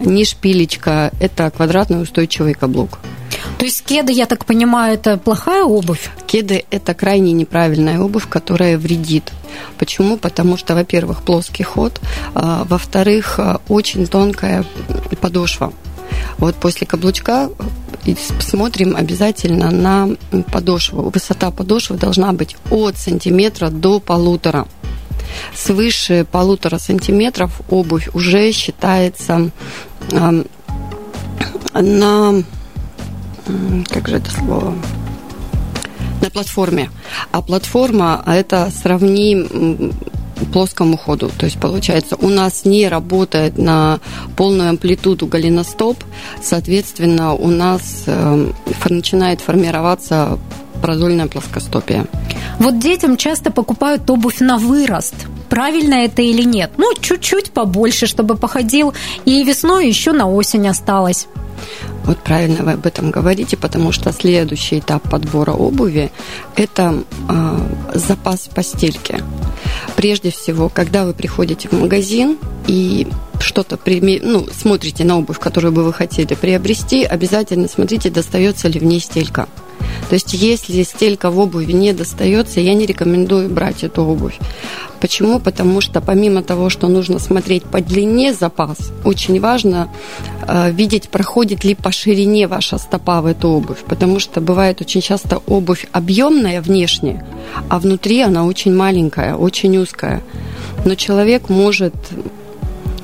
не 0.00 0.24
шпилечка, 0.24 1.12
это 1.20 1.50
квадратный 1.50 2.02
устойчивый 2.02 2.54
каблук. 2.54 2.98
То 3.58 3.64
есть 3.64 3.84
кеды, 3.84 4.12
я 4.12 4.26
так 4.26 4.44
понимаю, 4.44 4.94
это 4.94 5.16
плохая 5.16 5.64
обувь? 5.64 6.10
Кеды– 6.26 6.64
это 6.70 6.94
крайне 6.94 7.32
неправильная 7.32 8.00
обувь, 8.00 8.28
которая 8.28 8.76
вредит. 8.76 9.32
Почему? 9.78 10.16
Потому 10.16 10.56
что, 10.56 10.74
во-первых, 10.74 11.22
плоский 11.22 11.62
ход, 11.62 12.00
а, 12.34 12.64
во-вторых, 12.64 13.38
а, 13.38 13.60
очень 13.68 14.06
тонкая 14.06 14.64
подошва. 15.20 15.72
Вот 16.38 16.56
после 16.56 16.86
каблучка 16.86 17.50
смотрим 18.40 18.94
обязательно 18.96 19.70
на 19.70 20.08
подошву. 20.52 21.10
Высота 21.10 21.50
подошвы 21.50 21.96
должна 21.96 22.32
быть 22.32 22.56
от 22.70 22.96
сантиметра 22.96 23.70
до 23.70 24.00
полутора. 24.00 24.66
Свыше 25.54 26.26
полутора 26.30 26.78
сантиметров 26.78 27.60
обувь 27.68 28.08
уже 28.14 28.52
считается 28.52 29.50
э, 30.12 30.44
на 31.74 32.44
как 33.90 34.08
же 34.08 34.16
это 34.16 34.30
слово 34.30 34.74
на 36.20 36.30
платформе. 36.30 36.90
А 37.32 37.42
платформа 37.42 38.22
это 38.26 38.70
сравни 38.70 39.92
плоскому 40.44 40.96
ходу. 40.96 41.30
То 41.36 41.46
есть, 41.46 41.58
получается, 41.58 42.16
у 42.20 42.28
нас 42.28 42.64
не 42.64 42.88
работает 42.88 43.58
на 43.58 44.00
полную 44.36 44.70
амплитуду 44.70 45.26
голеностоп, 45.26 45.96
соответственно, 46.42 47.34
у 47.34 47.48
нас 47.48 48.04
э, 48.06 48.52
начинает 48.88 49.40
формироваться 49.40 50.38
продольная 50.82 51.26
плоскостопие. 51.26 52.06
Вот 52.58 52.78
детям 52.78 53.16
часто 53.16 53.50
покупают 53.50 54.08
обувь 54.10 54.40
на 54.40 54.58
вырост. 54.58 55.14
Правильно 55.48 55.94
это 55.94 56.22
или 56.22 56.42
нет? 56.42 56.72
Ну, 56.76 56.92
чуть-чуть 57.00 57.50
побольше, 57.50 58.06
чтобы 58.06 58.36
походил, 58.36 58.94
и 59.24 59.42
весной 59.44 59.88
еще 59.88 60.12
на 60.12 60.28
осень 60.28 60.68
осталось. 60.68 61.28
Вот 62.04 62.18
правильно 62.18 62.62
вы 62.62 62.72
об 62.72 62.86
этом 62.86 63.10
говорите, 63.10 63.56
потому 63.56 63.90
что 63.92 64.12
следующий 64.12 64.78
этап 64.78 65.08
подбора 65.10 65.52
обуви– 65.52 66.10
это 66.56 67.02
э, 67.28 67.58
запас 67.94 68.48
постельки. 68.54 69.22
Прежде 69.96 70.30
всего, 70.30 70.68
когда 70.68 71.04
вы 71.04 71.14
приходите 71.14 71.68
в 71.68 71.72
магазин 71.72 72.38
и 72.66 73.06
что-то 73.40 73.78
ну, 74.22 74.46
смотрите 74.52 75.04
на 75.04 75.18
обувь, 75.18 75.38
которую 75.38 75.72
бы 75.72 75.84
вы 75.84 75.92
хотели 75.92 76.34
приобрести, 76.34 77.04
обязательно 77.04 77.68
смотрите, 77.68 78.10
достается 78.10 78.68
ли 78.68 78.78
в 78.78 78.84
ней 78.84 79.00
стелька. 79.00 79.48
То 80.08 80.14
есть, 80.14 80.32
если 80.32 80.82
стелька 80.82 81.30
в 81.30 81.38
обуви 81.38 81.72
не 81.72 81.92
достается, 81.92 82.60
я 82.60 82.74
не 82.74 82.86
рекомендую 82.86 83.48
брать 83.48 83.82
эту 83.82 84.02
обувь. 84.02 84.38
Почему? 85.00 85.40
Потому 85.40 85.80
что 85.80 86.00
помимо 86.00 86.42
того, 86.42 86.70
что 86.70 86.88
нужно 86.88 87.18
смотреть 87.18 87.64
по 87.64 87.80
длине 87.80 88.32
запас, 88.32 88.92
очень 89.04 89.40
важно 89.40 89.88
э, 90.46 90.70
видеть, 90.70 91.08
проходит 91.08 91.64
ли 91.64 91.74
по 91.74 91.92
ширине 91.92 92.46
ваша 92.46 92.78
стопа 92.78 93.20
в 93.20 93.26
эту 93.26 93.48
обувь. 93.48 93.84
Потому 93.86 94.20
что 94.20 94.40
бывает 94.40 94.80
очень 94.80 95.00
часто 95.00 95.42
обувь 95.46 95.86
объемная 95.92 96.62
внешне, 96.62 97.24
а 97.68 97.78
внутри 97.78 98.20
она 98.20 98.46
очень 98.46 98.74
маленькая, 98.74 99.34
очень 99.34 99.76
узкая. 99.76 100.22
Но 100.84 100.94
человек 100.94 101.48
может 101.48 101.94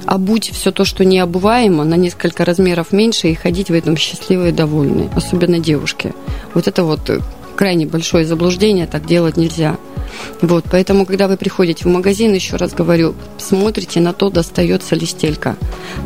обуть 0.06 0.50
все 0.50 0.72
то, 0.72 0.84
что 0.84 1.04
не 1.04 1.18
обуваемо, 1.18 1.84
на 1.84 1.94
несколько 1.94 2.44
размеров 2.44 2.92
меньше 2.92 3.28
и 3.28 3.34
ходить 3.34 3.68
в 3.70 3.74
этом 3.74 3.96
счастливые 3.96 4.50
и 4.50 4.54
довольные, 4.54 5.10
особенно 5.14 5.58
девушки. 5.58 6.12
Вот 6.54 6.68
это 6.68 6.84
вот 6.84 7.10
крайне 7.56 7.86
большое 7.86 8.24
заблуждение, 8.24 8.86
так 8.86 9.06
делать 9.06 9.36
нельзя. 9.36 9.76
Вот, 10.40 10.64
поэтому, 10.70 11.06
когда 11.06 11.28
вы 11.28 11.36
приходите 11.36 11.84
в 11.84 11.88
магазин, 11.88 12.32
еще 12.32 12.56
раз 12.56 12.72
говорю, 12.72 13.14
смотрите 13.38 14.00
на 14.00 14.12
то, 14.12 14.30
достается 14.30 14.94
ли 14.94 15.06
стелька. 15.06 15.56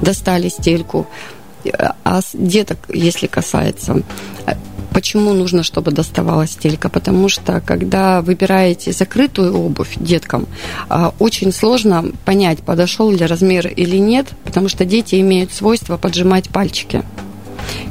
Достали 0.02 0.48
стельку. 0.48 1.06
А 2.04 2.20
деток, 2.32 2.78
если 2.88 3.26
касается, 3.26 4.02
Почему 4.92 5.32
нужно, 5.32 5.62
чтобы 5.62 5.90
доставалась 5.90 6.52
стелька? 6.52 6.88
Потому 6.88 7.28
что, 7.28 7.60
когда 7.60 8.22
выбираете 8.22 8.92
закрытую 8.92 9.56
обувь 9.56 9.94
деткам, 9.96 10.46
а, 10.88 11.12
очень 11.18 11.52
сложно 11.52 12.04
понять, 12.24 12.60
подошел 12.60 13.10
ли 13.10 13.24
размер 13.26 13.66
или 13.66 13.96
нет, 13.96 14.26
потому 14.44 14.68
что 14.68 14.84
дети 14.84 15.20
имеют 15.20 15.52
свойство 15.52 15.96
поджимать 15.96 16.48
пальчики. 16.48 17.02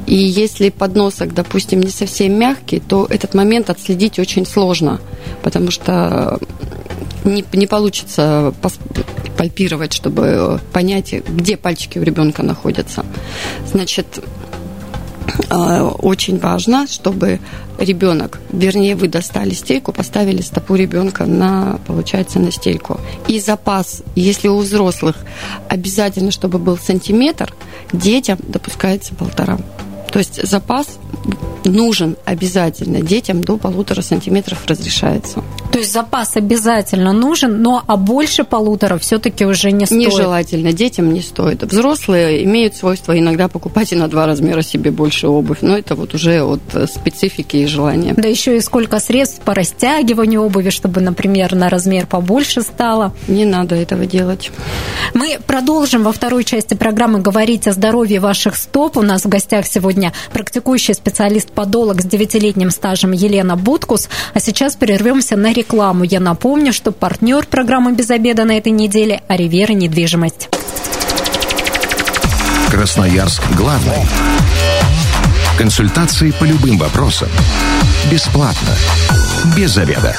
И 0.08 0.16
если 0.16 0.70
подносок, 0.70 1.34
допустим, 1.34 1.82
не 1.82 1.90
совсем 1.90 2.34
мягкий, 2.38 2.80
то 2.80 3.08
этот 3.10 3.34
момент 3.34 3.70
отследить 3.70 4.20
очень 4.20 4.46
сложно, 4.46 5.00
потому 5.42 5.72
что 5.72 6.40
не, 7.24 7.44
не 7.54 7.68
получится 7.68 8.54
пальпировать, 9.38 9.94
чтобы 9.94 10.62
понять, 10.72 11.14
где 11.28 11.58
пальчики 11.58 11.98
у 11.98 12.04
ребенка 12.04 12.44
находятся. 12.44 13.06
Значит, 13.72 14.20
Э, 14.20 14.45
очень 15.50 16.40
важно, 16.40 16.88
чтобы 16.88 17.40
ребенок, 17.78 18.40
вернее, 18.52 18.96
вы 18.96 19.08
достали 19.08 19.52
стельку, 19.52 19.92
поставили 19.92 20.42
стопу 20.42 20.76
ребенка 20.76 21.26
на, 21.26 21.80
получается, 21.88 22.40
на 22.40 22.52
стельку. 22.52 23.00
И 23.28 23.40
запас, 23.40 24.02
если 24.16 24.48
у 24.48 24.58
взрослых 24.58 25.18
обязательно, 25.68 26.32
чтобы 26.32 26.60
был 26.60 26.78
сантиметр, 26.78 27.54
детям 27.92 28.40
допускается 28.48 29.14
полтора. 29.14 29.58
То 30.12 30.20
есть 30.20 30.48
запас 30.48 30.88
нужен 31.66 32.16
обязательно 32.26 33.02
детям 33.02 33.44
до 33.44 33.58
полутора 33.58 34.02
сантиметров 34.02 34.60
разрешается. 34.68 35.44
То 35.76 35.80
есть 35.80 35.92
запас 35.92 36.38
обязательно 36.38 37.12
нужен, 37.12 37.62
но 37.62 37.84
а 37.86 37.98
больше 37.98 38.46
полутора 38.46 38.98
все-таки 38.98 39.46
уже 39.46 39.74
не 39.74 39.86
стоит. 39.86 40.08
Нежелательно, 40.08 40.72
детям 40.72 41.14
не 41.14 41.20
стоит. 41.20 41.64
Взрослые 41.64 42.46
имеют 42.46 42.78
свойство 42.78 43.20
иногда 43.20 43.50
покупать 43.50 43.92
и 43.92 43.98
на 43.98 44.08
два 44.08 44.26
размера 44.26 44.62
себе 44.62 44.92
больше 44.92 45.28
обувь, 45.28 45.58
но 45.60 45.78
это 45.78 45.96
вот 45.96 46.14
уже 46.14 46.42
от 46.44 46.62
специфики 46.90 47.58
и 47.58 47.66
желания. 47.66 48.14
Да 48.16 48.26
еще 48.26 48.56
и 48.56 48.62
сколько 48.62 49.02
средств 49.02 49.42
по 49.42 49.54
растягиванию 49.54 50.44
обуви, 50.44 50.70
чтобы, 50.70 51.02
например, 51.02 51.56
на 51.56 51.68
размер 51.68 52.08
побольше 52.08 52.62
стало. 52.62 53.14
Не 53.28 53.44
надо 53.44 53.76
этого 53.76 54.06
делать. 54.06 54.52
Мы 55.14 55.40
продолжим 55.46 56.04
во 56.04 56.14
второй 56.14 56.46
части 56.46 56.74
программы 56.74 57.20
говорить 57.20 57.68
о 57.68 57.74
здоровье 57.74 58.22
ваших 58.22 58.56
стоп. 58.56 58.96
У 58.96 59.02
нас 59.02 59.26
в 59.26 59.28
гостях 59.28 59.68
сегодня 59.68 60.14
практикующий 60.32 60.94
специалист-подолог 60.94 62.00
с 62.02 62.06
девятилетним 62.06 62.72
стажем 62.72 63.12
Елена 63.12 63.58
Буткус. 63.58 64.08
А 64.34 64.40
сейчас 64.40 64.78
прервемся 64.78 65.36
на 65.36 65.52
рекламу 65.52 65.65
рекламу. 65.66 66.04
Я 66.04 66.20
напомню, 66.20 66.74
что 66.74 66.92
партнер 66.92 67.46
программы 67.46 67.94
«Без 67.94 68.10
обеда» 68.12 68.46
на 68.46 68.58
этой 68.58 68.72
неделе– 68.72 69.22
Аривера 69.28 69.74
недвижимость. 69.74 70.50
Красноярск 72.70 73.42
главный. 73.58 74.06
Консультации 75.58 76.32
по 76.32 76.44
любым 76.44 76.78
вопросам. 76.78 77.30
Бесплатно. 78.12 78.76
Без 79.58 79.78
обеда. 79.78 80.16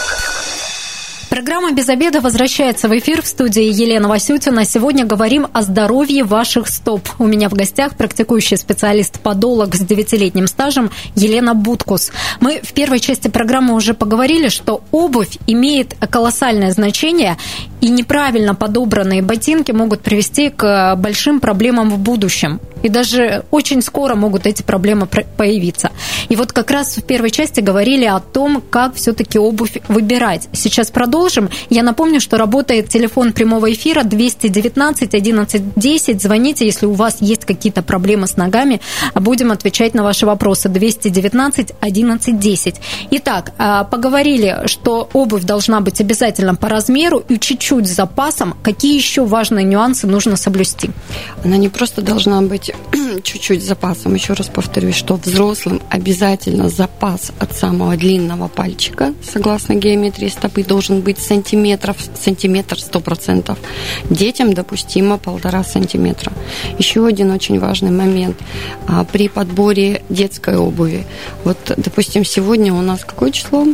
Программа 1.37 1.73
«Без 1.73 1.87
обеда» 1.91 2.23
возвращается 2.23 2.89
в 2.89 2.99
эфир 2.99 3.21
в 3.21 3.27
студии 3.27 3.65
Елена 3.65 4.09
Васютина. 4.09 4.65
Сегодня 4.65 5.05
говорим 5.05 5.47
о 5.53 5.61
здоровье 5.61 6.25
ваших 6.25 6.67
стоп. 6.67 7.07
У 7.19 7.27
меня 7.27 7.51
в 7.51 7.53
гостях 7.53 7.95
практикующий 7.95 8.57
специалист-подолог 8.57 9.75
с 9.75 9.81
девятилетним 9.81 10.47
стажем 10.47 10.91
Елена 11.15 11.55
Будкус. 11.55 12.11
Мы 12.41 12.63
в 12.63 12.73
первой 12.73 13.01
части 13.01 13.29
программы 13.29 13.75
уже 13.75 13.93
поговорили, 13.93 14.49
что 14.49 14.83
обувь 14.93 15.37
имеет 15.47 15.95
колоссальное 16.09 16.71
значение, 16.71 17.37
и 17.81 17.89
неправильно 17.89 18.55
подобранные 18.55 19.23
ботинки 19.23 19.73
могут 19.73 20.01
привести 20.01 20.51
к 20.51 20.97
большим 20.97 21.41
проблемам 21.41 21.91
в 21.91 21.99
будущем. 21.99 22.61
И 22.83 22.89
даже 22.89 23.45
очень 23.51 23.83
скоро 23.83 24.15
могут 24.15 24.47
эти 24.47 24.63
проблемы 24.63 25.07
появиться. 25.07 25.91
И 26.29 26.37
вот 26.37 26.53
как 26.53 26.71
раз 26.71 26.97
в 26.97 27.03
первой 27.03 27.31
части 27.31 27.61
говорили 27.61 28.05
о 28.05 28.21
том, 28.21 28.63
как 28.71 28.95
все-таки 28.95 29.39
обувь 29.39 29.79
выбирать. 29.89 30.49
Сейчас 30.53 30.91
продолжим. 30.91 31.49
Я 31.71 31.83
напомню, 31.83 32.21
что 32.21 32.37
работает 32.37 32.89
телефон 32.89 33.33
прямого 33.33 33.73
эфира 33.73 34.03
219 34.05 35.15
11 35.15 35.63
10. 35.75 36.23
Звоните, 36.23 36.67
если 36.67 36.87
у 36.87 36.93
вас 36.93 37.17
есть 37.21 37.45
какие-то 37.45 37.83
проблемы 37.83 38.27
с 38.27 38.37
ногами. 38.37 38.81
Будем 39.15 39.51
отвечать 39.53 39.95
на 39.95 40.03
ваши 40.03 40.27
вопросы. 40.27 40.69
219 40.69 41.73
11 41.81 42.39
10. 42.39 42.77
Итак, 43.11 43.53
а, 43.59 43.85
поговорили, 43.85 44.63
что 44.67 45.09
обувь 45.13 45.45
должна 45.45 45.81
быть 45.81 46.01
обязательно 46.01 46.55
по 46.55 46.69
размеру 46.69 47.23
и 47.29 47.39
чуть-чуть 47.39 47.76
с 47.85 47.91
запасом. 47.91 48.55
Какие 48.63 48.95
еще 48.95 49.27
важные 49.27 49.65
нюансы 49.65 50.07
нужно 50.07 50.37
соблюсти? 50.37 50.91
Она 51.45 51.57
не 51.57 51.69
просто 51.69 52.01
должна 52.01 52.41
быть 52.43 52.73
чуть-чуть 53.23 53.65
запасом. 53.65 54.15
Еще 54.15 54.33
раз 54.33 54.49
повторюсь, 54.49 54.95
что 54.95 55.17
взрослым 55.17 55.83
обязательно 55.91 56.69
запас 56.69 57.33
от 57.39 57.53
самого 57.57 57.97
длинного 57.97 58.49
пальчика, 58.49 59.13
согласно 59.23 59.75
геометрии 59.75 60.29
стопы, 60.29 60.63
должен 60.63 61.01
быть 61.01 61.19
сантиметров, 61.19 61.97
сантиметр 62.19 62.79
сто 62.81 63.01
процентов. 63.01 63.59
Детям 64.09 64.55
допустимо 64.55 65.19
полтора 65.19 65.65
сантиметра. 65.65 66.33
Еще 66.79 67.07
один 67.07 67.31
очень 67.31 67.59
важный 67.59 67.91
момент 67.91 68.37
а, 68.87 69.05
при 69.05 69.29
подборе 69.29 70.03
детской 70.09 70.57
обуви. 70.57 71.07
Вот, 71.45 71.59
допустим, 71.77 72.25
сегодня 72.25 72.73
у 72.73 72.81
нас 72.81 73.05
какое 73.05 73.31
число? 73.31 73.67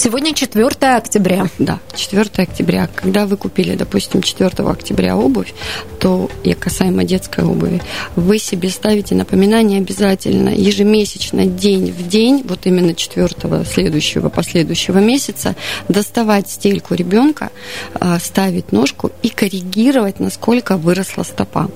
Сегодня 0.00 0.32
4 0.32 0.68
октября. 0.96 1.48
Да, 1.58 1.80
4 1.96 2.30
октября. 2.36 2.88
Когда 2.94 3.26
вы 3.26 3.36
купили, 3.36 3.74
допустим, 3.74 4.22
4 4.22 4.48
октября 4.58 5.16
обувь, 5.16 5.52
то 5.98 6.30
и 6.44 6.54
касаемо 6.54 7.02
детской 7.02 7.42
обуви, 7.42 7.82
вы 8.14 8.38
себе 8.38 8.70
ставите 8.70 9.16
напоминание 9.16 9.80
обязательно 9.80 10.50
ежемесячно, 10.50 11.46
день 11.46 11.90
в 11.90 12.06
день, 12.06 12.44
вот 12.48 12.60
именно 12.66 12.94
4 12.94 13.64
следующего, 13.64 14.28
последующего 14.28 14.98
месяца, 14.98 15.56
доставать 15.88 16.48
стельку 16.48 16.94
ребенка, 16.94 17.50
а, 17.94 18.20
ставить 18.20 18.70
ножку 18.70 19.10
и 19.24 19.30
коррегировать, 19.30 20.20
насколько 20.20 20.76
выросла 20.76 21.24
стопа. 21.24 21.68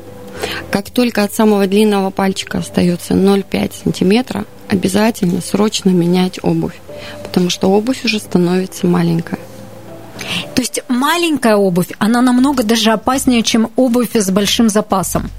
Как 0.71 0.91
только 0.91 1.25
от 1.25 1.35
самого 1.35 1.67
длинного 1.67 2.11
пальчика 2.11 2.59
остается 2.59 3.14
0,5 3.14 3.73
сантиметра, 3.83 4.45
обязательно 4.69 5.41
срочно 5.41 5.91
менять 5.91 6.38
обувь, 6.43 6.81
потому 7.33 7.49
что 7.49 7.69
обувь 7.69 8.05
уже 8.05 8.19
становится 8.19 8.87
маленькая. 8.87 9.39
То 10.55 10.61
есть 10.61 10.83
маленькая 10.89 11.57
обувь, 11.57 11.87
она 11.99 12.21
намного 12.21 12.62
даже 12.62 12.91
опаснее, 12.91 13.43
чем 13.43 13.71
обувь 13.75 14.15
с 14.15 14.31
большим 14.31 14.69
запасом. 14.69 15.31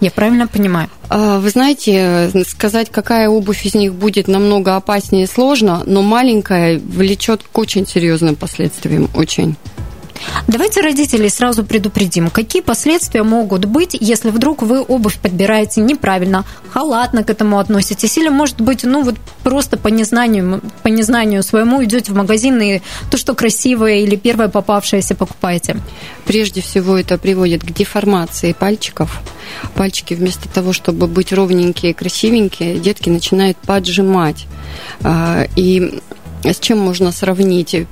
Я 0.00 0.10
правильно 0.10 0.48
понимаю? 0.48 0.88
А, 1.10 1.38
вы 1.38 1.48
знаете, 1.50 2.32
сказать, 2.44 2.90
какая 2.90 3.28
обувь 3.28 3.64
из 3.64 3.74
них 3.74 3.94
будет 3.94 4.26
намного 4.26 4.74
опаснее 4.74 5.28
сложно, 5.28 5.84
но 5.86 6.02
маленькая 6.02 6.80
влечет 6.80 7.44
к 7.44 7.56
очень 7.56 7.86
серьезным 7.86 8.34
последствиям, 8.34 9.08
очень. 9.14 9.54
Давайте 10.46 10.80
родителей 10.80 11.28
сразу 11.28 11.64
предупредим, 11.64 12.30
какие 12.30 12.62
последствия 12.62 13.22
могут 13.22 13.64
быть, 13.64 13.96
если 13.98 14.30
вдруг 14.30 14.62
вы 14.62 14.80
обувь 14.80 15.18
подбираете 15.18 15.80
неправильно, 15.80 16.44
халатно 16.70 17.24
к 17.24 17.30
этому 17.30 17.58
относитесь, 17.58 18.16
или, 18.18 18.28
может 18.28 18.60
быть, 18.60 18.84
ну 18.84 19.02
вот 19.02 19.16
просто 19.42 19.76
по 19.76 19.88
незнанию, 19.88 20.60
по 20.82 20.88
незнанию 20.88 21.42
своему 21.42 21.82
идете 21.84 22.12
в 22.12 22.16
магазин 22.16 22.60
и 22.60 22.80
то, 23.10 23.16
что 23.16 23.34
красивое 23.34 24.00
или 24.00 24.16
первое 24.16 24.48
попавшееся 24.48 25.14
покупаете. 25.14 25.76
Прежде 26.26 26.60
всего 26.60 26.96
это 26.98 27.18
приводит 27.18 27.62
к 27.62 27.72
деформации 27.72 28.52
пальчиков. 28.52 29.20
Пальчики 29.74 30.14
вместо 30.14 30.48
того, 30.48 30.72
чтобы 30.72 31.06
быть 31.06 31.32
ровненькие, 31.32 31.94
красивенькие, 31.94 32.78
детки 32.78 33.08
начинают 33.08 33.56
поджимать. 33.58 34.46
А, 35.02 35.46
и 35.56 36.00
с 36.44 36.58
чем 36.58 36.78
можно 36.78 37.12
сравнить? 37.12 37.86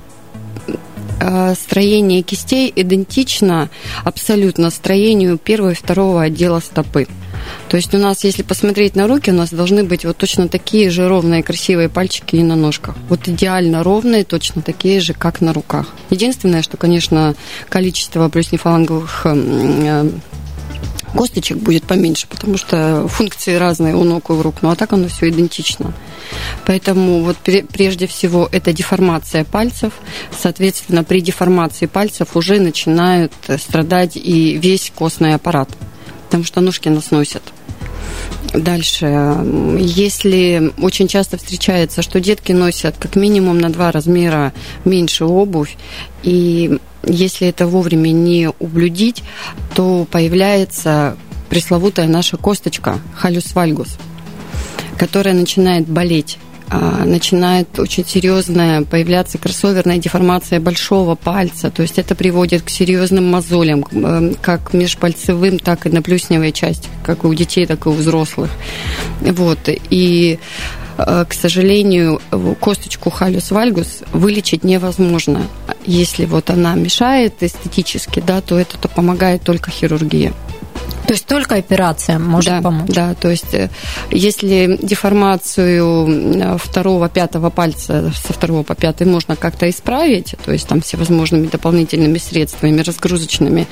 Э, 1.23 1.53
строение 1.53 2.23
кистей 2.23 2.73
идентично 2.75 3.69
абсолютно 4.03 4.71
строению 4.71 5.37
первого 5.37 5.71
и 5.71 5.75
второго 5.75 6.23
отдела 6.23 6.59
стопы. 6.59 7.07
То 7.69 7.77
есть 7.77 7.93
у 7.93 7.97
нас, 7.97 8.23
если 8.23 8.41
посмотреть 8.41 8.95
на 8.95 9.07
руки, 9.07 9.29
у 9.29 9.33
нас 9.33 9.51
должны 9.51 9.83
быть 9.83 10.03
вот 10.03 10.17
точно 10.17 10.47
такие 10.47 10.89
же 10.89 11.07
ровные 11.07 11.43
красивые 11.43 11.89
пальчики 11.89 12.37
и 12.37 12.43
на 12.43 12.55
ножках. 12.55 12.95
Вот 13.07 13.27
идеально 13.27 13.83
ровные, 13.83 14.23
точно 14.23 14.63
такие 14.63 14.99
же, 14.99 15.13
как 15.13 15.41
на 15.41 15.53
руках. 15.53 15.87
Единственное, 16.09 16.63
что, 16.63 16.77
конечно, 16.77 17.35
количество 17.69 18.27
плюснефаланговых 18.29 19.21
э, 19.25 20.09
косточек 21.15 21.57
будет 21.57 21.83
поменьше, 21.83 22.27
потому 22.27 22.57
что 22.57 23.07
функции 23.07 23.55
разные 23.55 23.95
у 23.95 24.03
ног 24.03 24.29
и 24.29 24.33
у 24.33 24.41
рук, 24.41 24.55
ну 24.61 24.69
а 24.69 24.75
так 24.75 24.93
оно 24.93 25.07
все 25.07 25.29
идентично. 25.29 25.93
Поэтому 26.65 27.23
вот 27.23 27.37
прежде 27.37 28.07
всего 28.07 28.47
это 28.51 28.73
деформация 28.73 29.43
пальцев, 29.43 29.93
соответственно, 30.37 31.03
при 31.03 31.21
деформации 31.21 31.85
пальцев 31.85 32.35
уже 32.35 32.59
начинают 32.59 33.33
страдать 33.57 34.15
и 34.15 34.57
весь 34.57 34.91
костный 34.95 35.35
аппарат, 35.35 35.69
потому 36.25 36.43
что 36.43 36.61
ножки 36.61 36.89
нас. 36.89 37.09
Дальше, 38.53 39.05
если 39.79 40.73
очень 40.81 41.07
часто 41.07 41.37
встречается, 41.37 42.01
что 42.01 42.19
детки 42.19 42.51
носят 42.51 42.95
как 42.97 43.15
минимум 43.15 43.59
на 43.59 43.71
два 43.71 43.91
размера 43.91 44.53
меньше 44.83 45.25
обувь, 45.25 45.77
и 46.23 46.79
если 47.03 47.47
это 47.47 47.65
вовремя 47.65 48.09
не 48.09 48.49
ублюдить, 48.59 49.23
то 49.73 50.05
появляется 50.09 51.17
пресловутая 51.49 52.07
наша 52.07 52.37
косточка 52.37 52.99
халюс 53.15 53.53
которая 54.97 55.33
начинает 55.33 55.87
болеть 55.87 56.37
начинает 56.71 57.79
очень 57.79 58.05
серьезная 58.05 58.83
появляться 58.83 59.37
кроссоверная 59.37 59.97
деформация 59.97 60.59
большого 60.59 61.15
пальца. 61.15 61.69
То 61.69 61.81
есть 61.81 61.99
это 61.99 62.15
приводит 62.15 62.61
к 62.61 62.69
серьезным 62.69 63.29
мозолям, 63.29 63.85
эм, 63.91 64.35
как 64.41 64.73
межпальцевым, 64.73 65.59
так 65.59 65.85
и 65.85 65.89
на 65.89 66.01
плюсневой 66.01 66.53
части, 66.53 66.87
как 67.03 67.25
у 67.25 67.33
детей, 67.33 67.65
так 67.65 67.85
и 67.85 67.89
у 67.89 67.91
взрослых. 67.91 68.49
Вот. 69.19 69.59
И 69.67 70.39
э, 70.97 71.25
к 71.27 71.33
сожалению, 71.33 72.21
косточку 72.59 73.09
халюс 73.09 73.51
вальгус 73.51 73.99
вылечить 74.13 74.63
невозможно. 74.63 75.47
Если 75.85 76.25
вот 76.25 76.49
она 76.49 76.75
мешает 76.75 77.41
эстетически, 77.41 78.19
да, 78.25 78.41
то 78.41 78.59
это 78.59 78.77
то 78.77 78.87
помогает 78.87 79.43
только 79.43 79.71
хирургия. 79.71 80.33
То 81.11 81.13
есть 81.13 81.25
только 81.25 81.55
операция 81.55 82.19
может 82.19 82.51
да, 82.51 82.61
помочь? 82.61 82.89
Да, 82.89 83.13
то 83.15 83.29
есть 83.29 83.53
э, 83.53 83.69
если 84.11 84.79
деформацию 84.81 86.07
э, 86.07 86.57
второго, 86.57 87.09
пятого 87.09 87.49
пальца 87.49 88.13
со 88.15 88.31
второго 88.31 88.63
по 88.63 88.75
пятый 88.75 89.07
можно 89.07 89.35
как-то 89.35 89.69
исправить, 89.69 90.35
то 90.45 90.53
есть 90.53 90.67
там 90.67 90.79
всевозможными 90.79 91.47
дополнительными 91.47 92.17
средствами 92.17 92.79
разгрузочными, 92.79 93.67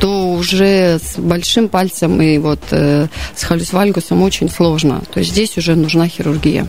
то 0.00 0.32
уже 0.32 0.98
с 0.98 1.14
большим 1.16 1.68
пальцем 1.68 2.20
и 2.20 2.36
вот 2.36 2.60
э, 2.72 3.06
с 3.34 3.44
халюсвальгусом 3.44 4.20
очень 4.20 4.50
сложно. 4.50 5.02
То 5.14 5.20
есть 5.20 5.30
здесь 5.30 5.56
уже 5.56 5.76
нужна 5.76 6.08
хирургия. 6.08 6.68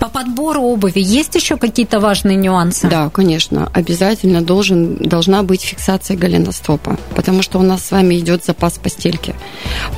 По 0.00 0.08
подбору 0.08 0.62
обуви 0.62 0.98
есть 1.00 1.34
еще 1.34 1.58
какие-то 1.58 2.00
важные 2.00 2.34
нюансы? 2.34 2.88
Да, 2.88 3.10
конечно. 3.10 3.70
Обязательно 3.74 4.40
должен, 4.40 4.96
должна 4.96 5.42
быть 5.42 5.60
фиксация 5.60 6.16
голеностопа, 6.16 6.98
потому 7.14 7.42
что 7.42 7.58
у 7.58 7.62
нас 7.62 7.84
с 7.84 7.90
вами 7.90 8.14
идет 8.14 8.42
запас 8.42 8.78
постельки. 8.78 9.34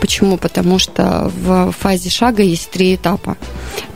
Почему? 0.01 0.39
Потому 0.39 0.81
что 0.81 1.31
в 1.33 1.71
фазе 1.71 2.11
шага 2.11 2.43
есть 2.43 2.69
три 2.71 2.97
этапа. 2.97 3.37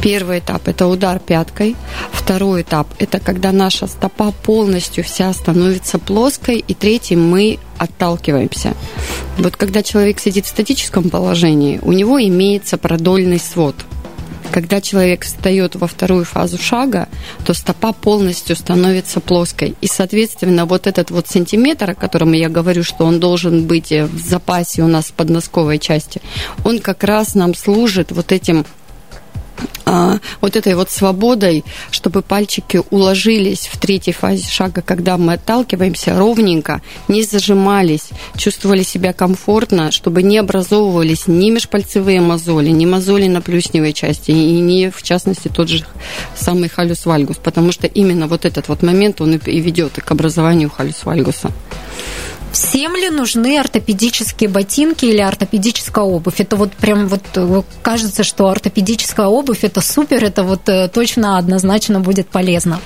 Первый 0.01 0.39
этап– 0.39 0.69
это 0.69 0.87
удар 0.87 1.19
пяткой. 1.19 1.75
Второй 2.13 2.63
этап– 2.63 2.87
это 3.01 3.19
когда 3.19 3.51
наша 3.51 3.89
стопа 3.89 4.31
полностью 4.31 5.03
вся 5.03 5.33
становится 5.33 5.99
плоской. 5.99 6.65
И 6.69 6.75
третий– 6.75 7.17
мы 7.17 7.59
отталкиваемся. 7.79 8.75
Вот 9.39 9.57
когда 9.57 9.83
человек 9.83 10.21
сидит 10.21 10.47
в 10.47 10.51
статическом 10.51 11.11
положении, 11.11 11.81
у 11.83 11.91
него 11.91 12.23
имеется 12.23 12.79
продольный 12.79 13.41
свод– 13.41 13.75
когда 14.51 14.81
человек 14.81 15.25
встает 15.25 15.77
во 15.77 15.87
вторую 15.87 16.25
фазу 16.25 16.59
шага, 16.59 17.09
то 17.45 17.55
стопа 17.55 17.93
полностью 17.93 18.57
становится 18.57 19.21
плоской. 19.21 19.75
И, 19.81 19.87
соответственно, 19.87 20.67
вот 20.67 20.87
этот 20.87 21.11
вот 21.11 21.29
сантиметр, 21.29 21.91
о 21.91 21.95
котором 21.95 22.33
я 22.33 22.49
говорю, 22.49 22.83
что 22.83 23.05
он 23.05 23.21
должен 23.21 23.67
быть 23.67 23.91
в 23.91 24.19
запасе 24.19 24.83
у 24.83 24.89
нас 24.89 25.07
в 25.07 25.13
подносковой 25.13 25.79
части, 25.79 26.21
он 26.65 26.79
как 26.81 27.05
раз 27.05 27.35
нам 27.35 27.55
служит 27.55 28.13
вот 28.13 28.33
этим 28.33 28.65
вот 30.41 30.57
этой 30.57 30.75
вот 30.75 30.91
свободой, 30.91 31.65
чтобы 31.91 32.23
пальчики 32.23 32.83
уложились 32.91 33.69
в 33.73 33.79
третьей 33.79 34.13
фазе 34.13 34.45
шага, 34.49 34.83
когда 34.83 35.17
мы 35.17 35.35
отталкиваемся 35.35 36.19
ровненько, 36.19 36.83
не 37.09 37.23
зажимались, 37.23 38.11
чувствовали 38.37 38.83
себя 38.83 39.13
комфортно, 39.13 39.91
чтобы 39.93 40.23
не 40.23 40.39
образовывались 40.39 41.27
ни 41.27 41.51
межпальцевые 41.51 42.21
мозоли, 42.21 42.71
ни 42.71 42.87
мозоли 42.87 43.29
на 43.29 43.41
плюсневой 43.41 43.93
части, 43.93 44.33
и 44.33 44.61
не, 44.61 44.91
в 44.91 45.03
частности, 45.03 45.49
тот 45.49 45.69
же 45.69 45.85
самый 46.37 46.69
халюс 46.69 47.07
вальгус, 47.07 47.37
потому 47.43 47.73
что 47.73 47.87
именно 47.87 48.27
вот 48.27 48.45
этот 48.45 48.69
вот 48.69 48.83
момент, 48.83 49.21
он 49.21 49.35
и 49.35 49.61
ведет 49.61 49.95
к 49.95 50.11
образованию 50.11 50.71
халюс 50.71 51.05
вальгуса. 51.05 51.51
Всем 52.57 52.97
ли 52.97 53.11
нужны 53.11 53.59
ортопедические 53.59 54.49
ботинки 54.49 55.05
или 55.05 55.19
ортопедическая 55.19 56.03
обувь? 56.03 56.41
Это 56.41 56.57
вот 56.57 56.73
прям 56.73 57.07
вот 57.07 57.21
э, 57.35 57.63
кажется, 57.83 58.25
что 58.25 58.49
ортопедическая 58.49 59.27
обувь 59.27 59.63
это 59.63 59.83
супер, 59.83 60.25
это 60.25 60.43
вот 60.43 60.67
э, 60.71 60.89
точно 60.89 61.37
однозначно 61.37 62.01
будет 62.01 62.29
полезно. 62.29 62.81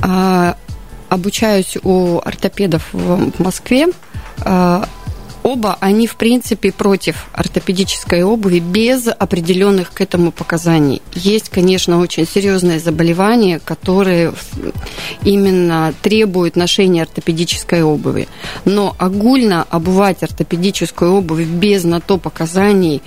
А, 0.00 0.56
обучаюсь 1.08 1.78
у 1.82 2.18
ортопедов 2.22 2.86
в 2.92 3.42
Москве. 3.42 3.86
А, 4.42 4.86
оба, 5.52 5.76
они 5.80 6.06
в 6.06 6.16
принципе 6.16 6.72
против 6.72 7.26
ортопедической 7.32 8.22
обуви 8.22 8.58
без 8.58 9.08
определенных 9.08 9.92
к 9.92 10.00
этому 10.00 10.32
показаний. 10.32 11.02
Есть, 11.14 11.48
конечно, 11.48 11.98
очень 12.00 12.26
серьезные 12.26 12.78
заболевания, 12.78 13.60
которые 13.64 14.32
именно 15.22 15.94
требуют 16.02 16.56
ношения 16.56 17.02
ортопедической 17.02 17.82
обуви. 17.82 18.28
Но 18.64 18.94
огульно 18.98 19.66
обувать 19.70 20.22
ортопедическую 20.22 21.12
обувь 21.12 21.46
без 21.46 21.84
на 21.84 22.00
то 22.00 22.18
показаний, 22.18 23.02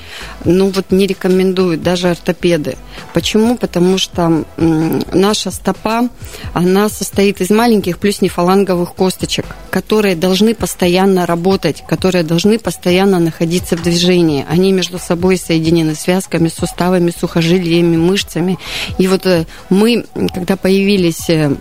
ну 0.45 0.69
вот 0.69 0.91
не 0.91 1.07
рекомендуют 1.07 1.83
даже 1.83 2.09
ортопеды. 2.09 2.77
Почему? 3.13 3.57
Потому 3.57 3.97
что 3.97 4.45
наша 4.57 5.51
стопа, 5.51 6.09
она 6.53 6.89
состоит 6.89 7.41
из 7.41 7.49
маленьких 7.49 7.97
плюс 7.97 8.21
нефаланговых 8.21 8.93
косточек, 8.93 9.45
которые 9.69 10.15
должны 10.15 10.53
постоянно 10.55 11.25
работать, 11.25 11.83
которые 11.87 12.23
должны 12.31 12.59
постоянно 12.59 13.19
находиться 13.19 13.75
в 13.75 13.83
движении. 13.83 14.45
Они 14.47 14.71
между 14.71 14.99
собой 14.99 15.35
соединены 15.35 15.95
связками, 15.95 16.47
суставами, 16.47 17.11
сухожилиями, 17.11 17.97
мышцами. 17.97 18.57
И 18.97 19.07
вот 19.09 19.25
э, 19.25 19.45
мы, 19.69 20.05
когда 20.33 20.55
появились 20.55 21.29
э, 21.29 21.53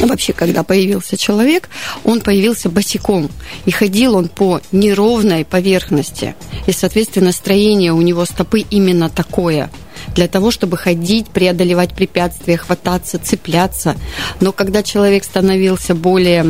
Вообще, 0.00 0.32
когда 0.32 0.62
появился 0.64 1.16
человек, 1.16 1.68
он 2.04 2.20
появился 2.20 2.68
босиком. 2.68 3.30
И 3.66 3.70
ходил 3.70 4.16
он 4.16 4.28
по 4.28 4.60
неровной 4.72 5.44
поверхности. 5.44 6.34
И, 6.66 6.72
соответственно, 6.72 7.32
строение 7.32 7.92
у 7.92 8.02
него 8.02 8.24
стопы 8.24 8.60
именно 8.60 9.08
такое 9.08 9.70
для 10.14 10.26
того, 10.28 10.50
чтобы 10.50 10.76
ходить, 10.76 11.28
преодолевать 11.28 11.94
препятствия, 11.94 12.56
хвататься, 12.56 13.18
цепляться. 13.18 13.96
Но 14.40 14.52
когда 14.52 14.82
человек 14.82 15.24
становился 15.24 15.94
более 15.94 16.42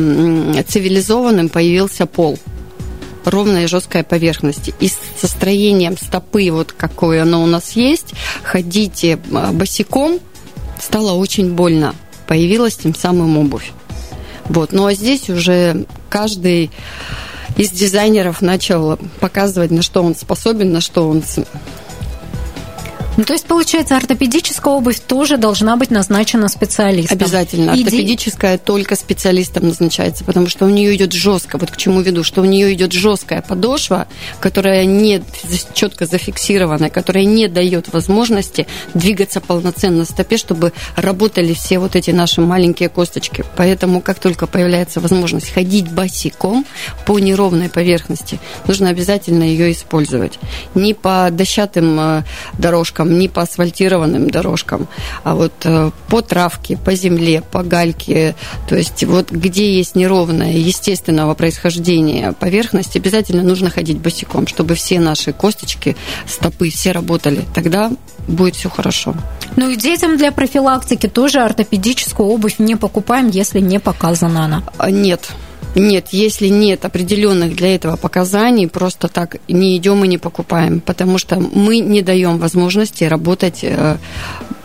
цивилизованным, 0.63 1.49
появился 1.49 2.05
пол 2.05 2.37
ровная 3.25 3.65
и 3.65 3.67
жесткая 3.67 4.03
поверхность. 4.03 4.71
И 4.79 4.89
со 4.89 5.27
строением 5.27 5.97
стопы, 5.97 6.49
вот 6.51 6.71
какое 6.71 7.23
оно 7.23 7.43
у 7.43 7.47
нас 7.47 7.71
есть, 7.71 8.13
ходите 8.43 9.19
а, 9.33 9.51
босиком, 9.51 10.19
стало 10.81 11.13
очень 11.13 11.53
больно. 11.53 11.95
Появилась 12.27 12.75
тем 12.75 12.95
самым 12.95 13.37
обувь. 13.37 13.71
Вот. 14.45 14.71
Ну 14.71 14.85
а 14.85 14.93
здесь 14.93 15.29
уже 15.29 15.85
каждый 16.09 16.71
из 17.57 17.71
дизайнеров 17.71 18.41
начал 18.41 18.97
показывать, 19.19 19.71
на 19.71 19.81
что 19.81 20.01
он 20.01 20.15
способен, 20.15 20.71
на 20.71 20.81
что 20.81 21.07
он 21.07 21.23
ну, 23.19 23.25
то 23.25 23.33
есть, 23.33 23.47
получается, 23.47 23.97
ортопедическая 23.97 24.73
обувь 24.73 25.01
тоже 25.01 25.35
должна 25.35 25.75
быть 25.75 25.91
назначена 25.91 26.47
специалистом. 26.47 27.17
Обязательно. 27.17 27.71
Иди... 27.71 27.83
Ортопедическая 27.83 28.57
только 28.57 28.95
специалистом 28.95 29.67
назначается, 29.67 30.23
потому 30.23 30.47
что 30.47 30.65
у 30.65 30.69
нее 30.69 30.95
идет 30.95 31.11
жестко. 31.11 31.57
Вот 31.57 31.69
к 31.69 31.75
чему 31.75 31.99
веду, 31.99 32.23
что 32.23 32.39
у 32.39 32.45
нее 32.45 32.73
идет 32.73 32.93
жесткая 32.93 33.41
подошва, 33.41 34.07
которая 34.39 34.85
не 34.85 35.21
четко 35.73 36.05
зафиксирована, 36.05 36.89
которая 36.89 37.25
не 37.25 37.49
дает 37.49 37.91
возможности 37.91 38.67
двигаться 38.93 39.41
полноценно 39.41 40.05
стопе, 40.05 40.37
чтобы 40.37 40.71
работали 40.95 41.53
все 41.53 41.79
вот 41.79 41.97
эти 41.97 42.11
наши 42.11 42.39
маленькие 42.39 42.87
косточки. 42.87 43.43
Поэтому, 43.57 43.99
как 43.99 44.19
только 44.19 44.47
появляется 44.47 45.01
возможность 45.01 45.49
ходить 45.53 45.91
босиком 45.91 46.65
по 47.05 47.19
неровной 47.19 47.67
поверхности, 47.67 48.39
нужно 48.65 48.87
обязательно 48.87 49.43
ее 49.43 49.73
использовать. 49.73 50.39
Не 50.73 50.93
по 50.93 51.27
дощатым 51.31 51.99
э, 51.99 52.23
дорожкам, 52.57 53.08
дорожкам, 53.09 53.19
не 53.19 53.27
по 53.27 53.41
асфальтированным 53.41 54.29
дорожкам, 54.29 54.87
а 55.23 55.35
вот 55.35 55.53
э, 55.63 55.91
по 56.07 56.21
травке, 56.21 56.77
по 56.77 56.95
земле, 56.95 57.41
по 57.51 57.63
гальке. 57.63 58.35
То 58.67 58.75
есть 58.75 59.03
вот 59.03 59.31
где 59.31 59.77
есть 59.77 59.95
неровная, 59.95 60.53
естественного 60.53 61.33
происхождения 61.35 62.33
поверхность, 62.39 62.95
обязательно 62.95 63.43
нужно 63.43 63.69
ходить 63.69 63.97
босиком, 63.97 64.47
чтобы 64.47 64.75
все 64.75 64.99
наши 64.99 65.33
косточки, 65.33 65.95
стопы, 66.27 66.69
все 66.69 66.91
работали. 66.91 67.43
Тогда 67.53 67.91
будет 68.27 68.55
все 68.55 68.69
хорошо. 68.69 69.13
Ну 69.55 69.69
и 69.69 69.75
детям 69.75 70.17
для 70.17 70.31
профилактики 70.31 71.07
тоже 71.07 71.39
ортопедическую 71.39 72.29
обувь 72.29 72.59
не 72.59 72.75
покупаем, 72.75 73.29
если 73.29 73.59
не 73.61 73.79
показана 73.79 74.45
она. 74.45 74.63
А, 74.77 74.91
нет, 74.91 75.29
нет, 75.75 76.07
если 76.11 76.47
нет 76.47 76.85
определенных 76.85 77.55
для 77.55 77.75
этого 77.75 77.95
показаний, 77.95 78.67
просто 78.67 79.07
так 79.07 79.37
не 79.47 79.77
идем 79.77 80.03
и 80.03 80.07
не 80.07 80.17
покупаем, 80.17 80.79
потому 80.79 81.17
что 81.17 81.39
мы 81.39 81.79
не 81.79 82.01
даем 82.01 82.37
возможности 82.37 83.03
работать 83.03 83.63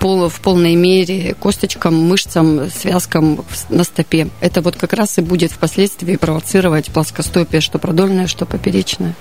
э, 0.04 0.28
в 0.28 0.40
полной 0.40 0.74
мере 0.74 1.34
косточкам, 1.34 1.94
мышцам, 1.94 2.70
связкам 2.70 3.44
на 3.68 3.84
стопе. 3.84 4.28
Это 4.40 4.60
вот 4.62 4.76
как 4.76 4.92
раз 4.92 5.18
и 5.18 5.22
будет 5.22 5.52
впоследствии 5.52 6.16
провоцировать 6.16 6.86
плоскостопие, 6.86 7.60
что 7.60 7.78
продольное, 7.78 8.26
что 8.26 8.46
поперечное. 8.46 9.14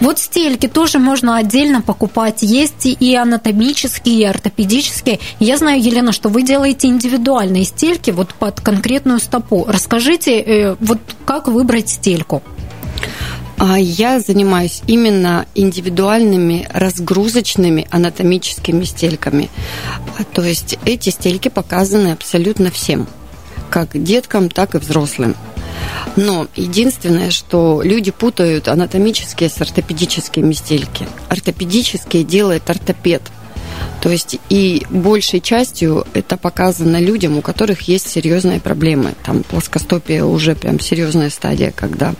Вот 0.00 0.18
стельки 0.18 0.68
тоже 0.68 0.98
можно 0.98 1.36
отдельно 1.36 1.82
покупать. 1.82 2.42
Есть 2.42 2.86
и 2.86 3.14
анатомические, 3.14 4.20
и 4.20 4.24
ортопедические. 4.24 5.20
Я 5.40 5.56
знаю, 5.56 5.82
Елена, 5.82 6.12
что 6.12 6.28
вы 6.28 6.42
делаете 6.42 6.88
индивидуальные 6.88 7.64
стельки 7.64 8.10
вот 8.10 8.34
под 8.34 8.60
конкретную 8.60 9.18
стопу. 9.18 9.64
Расскажите, 9.68 10.40
э, 10.40 10.76
вот 10.80 10.98
как 11.24 11.48
выбрать 11.48 11.88
стельку? 11.88 12.42
А 13.58 13.76
я 13.78 14.20
занимаюсь 14.20 14.82
именно 14.86 15.46
индивидуальными 15.54 16.68
разгрузочными 16.72 17.88
анатомическими 17.90 18.84
стельками. 18.84 19.50
А, 20.16 20.24
то 20.24 20.42
есть 20.42 20.78
эти 20.84 21.10
стельки 21.10 21.48
показаны 21.48 22.12
абсолютно 22.12 22.70
всем, 22.70 23.08
как 23.68 24.00
деткам, 24.00 24.48
так 24.48 24.76
и 24.76 24.78
взрослым. 24.78 25.34
Но 26.14 26.46
единственное, 26.54 27.30
что 27.30 27.82
люди 27.82 28.12
путают 28.12 28.68
анатомические 28.68 29.48
с 29.48 29.60
ортопедическими 29.60 30.52
стельки. 30.52 31.08
Ортопедические 31.28 32.24
делает 32.24 32.70
ортопед– 32.70 33.22
то 34.00 34.10
есть 34.10 34.38
и 34.48 34.86
большей 34.90 35.40
частью 35.40 36.06
это 36.14 36.36
показано 36.36 37.00
людям, 37.00 37.38
у 37.38 37.42
которых 37.42 37.82
есть 37.82 38.08
серьезные 38.08 38.60
проблемы. 38.60 39.14
Там 39.24 39.42
плоскостопие 39.42 40.24
уже 40.24 40.54
прям 40.54 40.80
серьезная 40.80 41.30
стадия, 41.30 41.72
когда 41.74 42.14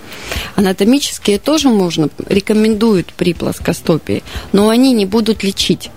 анатомические 0.56 1.38
тоже 1.38 1.68
можно, 1.68 2.08
рекомендуют 2.28 3.12
при 3.12 3.34
плоскостопии, 3.34 4.22
но 4.52 4.68
они 4.68 4.92
не 4.92 5.06
будут 5.06 5.42
лечить 5.42 5.90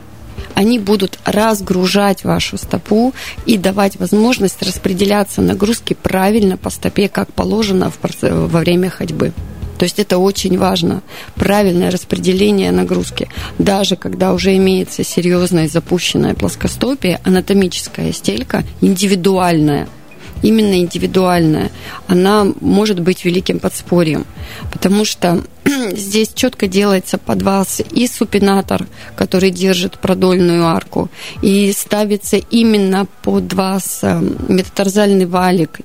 они 0.54 0.80
будут 0.80 1.18
разгружать 1.26 2.24
вашу 2.24 2.58
стопу 2.58 3.14
и 3.46 3.58
давать 3.58 3.98
возможность 3.98 4.62
распределяться 4.62 5.42
нагрузки 5.42 5.94
правильно 5.94 6.58
по 6.58 6.70
стопе, 6.70 7.08
как 7.08 7.32
положено 7.34 7.92
во 8.02 8.60
время 8.60 8.90
ходьбы. 8.90 9.34
То 9.82 9.86
есть 9.86 9.98
это 9.98 10.20
очень 10.20 10.60
важно. 10.60 11.02
Правильное 11.34 11.90
распределение 11.90 12.72
нагрузки. 12.72 13.30
Даже 13.58 13.96
когда 13.96 14.32
уже 14.32 14.56
имеется 14.58 15.04
серьезная 15.04 15.68
запущенная 15.68 16.36
плоскостопие, 16.36 17.20
анатомическая 17.24 18.12
стелька 18.14 18.64
индивидуальная– 18.82 19.88
именно 20.44 20.80
индивидуальная, 20.80 21.72
она 22.08 22.48
может 22.62 23.00
быть 23.00 23.26
великим 23.26 23.60
подспорьем, 23.60 24.26
потому 24.72 25.06
что 25.06 25.44
здесь 25.92 26.32
четко 26.34 26.68
делается 26.68 27.18
под 27.18 27.42
вас 27.42 27.82
и 27.92 28.08
супинатор, 28.08 28.86
который 29.16 29.52
держит 29.52 30.00
продольную 30.00 30.66
арку, 30.66 31.10
и 31.42 31.72
ставится 31.74 32.38
именно 32.38 33.08
под 33.24 33.54
вас 33.54 34.00
э, 34.04 34.22
метатарзальный 34.48 35.26
валик, 35.26 35.80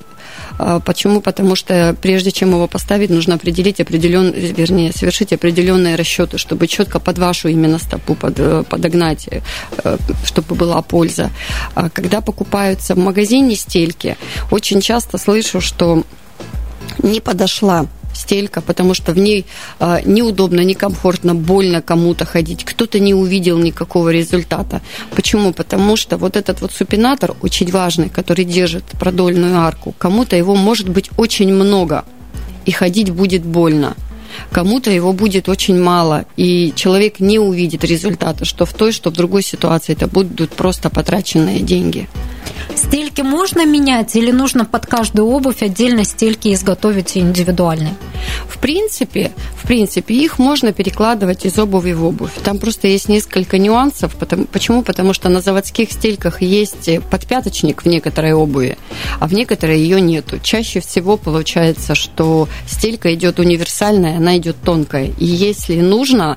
почему? 0.84 1.20
Потому 1.20 1.56
что 1.56 1.96
прежде 2.00 2.30
чем 2.30 2.50
его 2.50 2.66
поставить, 2.66 3.10
нужно 3.10 3.34
определить 3.34 3.80
определен, 3.80 4.32
вернее, 4.32 4.92
совершить 4.92 5.32
определенные 5.32 5.96
расчеты, 5.96 6.38
чтобы 6.38 6.66
четко 6.66 6.98
под 7.00 7.18
вашу 7.18 7.48
именно 7.48 7.78
стопу 7.78 8.14
под, 8.14 8.38
э, 8.38 8.64
подогнать, 8.68 9.28
э, 9.28 9.40
чтобы 10.24 10.54
была 10.54 10.82
польза. 10.82 11.30
А 11.74 11.88
когда 11.90 12.20
покупаются 12.20 12.94
в 12.94 12.98
магазине 12.98 13.56
стельки, 13.56 14.16
очень 14.50 14.80
часто 14.80 15.18
слышу, 15.18 15.60
что 15.60 16.04
не 17.02 17.20
подошла 17.20 17.86
стелька, 18.16 18.60
потому 18.60 18.94
что 18.94 19.12
в 19.12 19.18
ней 19.18 19.44
э, 19.78 20.00
неудобно, 20.04 20.60
некомфортно, 20.60 21.34
больно 21.34 21.82
кому-то 21.82 22.24
ходить. 22.24 22.64
Кто-то 22.64 22.98
не 22.98 23.14
увидел 23.14 23.58
никакого 23.58 24.08
результата. 24.08 24.80
Почему? 25.14 25.52
Потому 25.52 25.96
что 25.96 26.16
вот 26.16 26.36
этот 26.36 26.60
вот 26.60 26.72
супинатор 26.72 27.34
очень 27.42 27.70
важный, 27.70 28.08
который 28.08 28.44
держит 28.44 28.84
продольную 28.98 29.58
арку, 29.58 29.94
кому-то 29.98 30.36
его 30.36 30.56
может 30.56 30.88
быть 30.88 31.10
очень 31.16 31.52
много, 31.52 32.04
и 32.64 32.72
ходить 32.72 33.10
будет 33.10 33.44
больно 33.44 33.94
кому-то 34.50 34.90
его 34.90 35.12
будет 35.12 35.48
очень 35.48 35.80
мало, 35.80 36.24
и 36.36 36.72
человек 36.76 37.20
не 37.20 37.38
увидит 37.38 37.84
результата, 37.84 38.44
что 38.44 38.66
в 38.66 38.72
той, 38.72 38.92
что 38.92 39.10
в 39.10 39.14
другой 39.14 39.42
ситуации 39.42 39.92
это 39.92 40.06
будут 40.06 40.52
просто 40.52 40.90
потраченные 40.90 41.60
деньги. 41.60 42.08
Стельки 43.16 43.30
можно 43.30 43.64
менять 43.64 44.14
или 44.14 44.30
нужно 44.30 44.66
под 44.66 44.84
каждую 44.84 45.28
обувь 45.28 45.62
отдельно 45.62 46.04
стельки 46.04 46.52
изготовить 46.52 47.16
индивидуальные? 47.16 47.94
В 48.46 48.58
принципе, 48.58 49.32
в 49.56 49.66
принципе, 49.66 50.14
их 50.14 50.38
можно 50.38 50.72
перекладывать 50.74 51.46
из 51.46 51.58
обуви 51.58 51.92
в 51.92 52.04
обувь. 52.04 52.32
Там 52.44 52.58
просто 52.58 52.88
есть 52.88 53.08
несколько 53.08 53.56
нюансов. 53.56 54.14
Потому, 54.16 54.44
почему? 54.44 54.82
Потому 54.82 55.14
что 55.14 55.30
на 55.30 55.40
заводских 55.40 55.92
стельках 55.92 56.42
есть 56.42 56.90
подпяточник 57.10 57.84
в 57.84 57.88
некоторой 57.88 58.34
обуви, 58.34 58.76
а 59.18 59.26
в 59.26 59.32
некоторой 59.32 59.78
ее 59.78 59.98
нету. 60.00 60.38
Чаще 60.42 60.80
всего 60.80 61.16
получается, 61.16 61.94
что 61.94 62.48
стелька 62.68 63.14
идет 63.14 63.38
универсальная, 63.38 64.18
она 64.18 64.36
идет 64.36 64.56
тонкая. 64.62 65.10
И 65.18 65.24
если 65.24 65.80
нужно, 65.80 66.36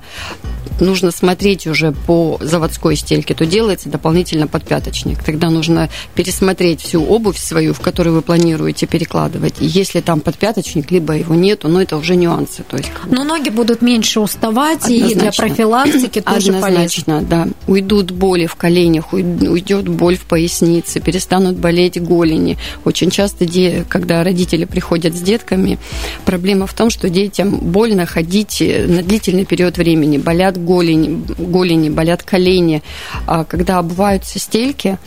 нужно 0.79 1.11
смотреть 1.11 1.67
уже 1.67 1.91
по 1.91 2.37
заводской 2.39 2.95
стельке, 2.95 3.33
то 3.33 3.45
делается 3.45 3.89
дополнительно 3.89 4.47
подпяточник. 4.47 5.23
Тогда 5.23 5.49
нужно 5.49 5.89
пересмотреть 6.15 6.68
всю 6.77 7.03
обувь 7.03 7.37
свою, 7.37 7.73
в 7.73 7.79
которую 7.79 8.15
вы 8.15 8.21
планируете 8.21 8.87
перекладывать. 8.87 9.55
И 9.59 9.65
если 9.65 10.01
там 10.01 10.21
подпяточник, 10.21 10.91
либо 10.91 11.13
его 11.13 11.35
нету, 11.35 11.67
но 11.67 11.81
это 11.81 11.97
уже 11.97 12.15
нюансы. 12.15 12.63
То 12.63 12.77
есть, 12.77 12.89
но 13.07 13.23
ноги 13.23 13.49
будут 13.49 13.81
меньше 13.81 14.19
уставать, 14.19 14.83
Однозначно. 14.85 15.11
и 15.11 15.15
для 15.15 15.31
профилактики 15.31 16.21
тоже 16.21 16.51
Однозначно, 16.51 17.19
полезно. 17.19 17.21
да. 17.29 17.47
Уйдут 17.67 18.11
боли 18.11 18.45
в 18.45 18.55
коленях, 18.55 19.13
уйдет 19.13 19.87
боль 19.87 20.15
в 20.17 20.25
пояснице, 20.25 20.99
перестанут 20.99 21.57
болеть 21.57 22.01
голени. 22.01 22.57
Очень 22.85 23.09
часто, 23.09 23.45
когда 23.87 24.23
родители 24.23 24.65
приходят 24.65 25.15
с 25.15 25.21
детками, 25.21 25.77
проблема 26.25 26.67
в 26.67 26.73
том, 26.73 26.89
что 26.89 27.09
детям 27.09 27.57
больно 27.57 28.05
ходить 28.05 28.61
на 28.61 29.01
длительный 29.01 29.45
период 29.45 29.77
времени. 29.77 30.17
Болят 30.17 30.63
голени, 30.63 31.23
голени 31.37 31.89
болят 31.89 32.23
колени. 32.23 32.83
А 33.27 33.43
когда 33.43 33.77
обуваются 33.79 34.39
стельки, 34.39 34.97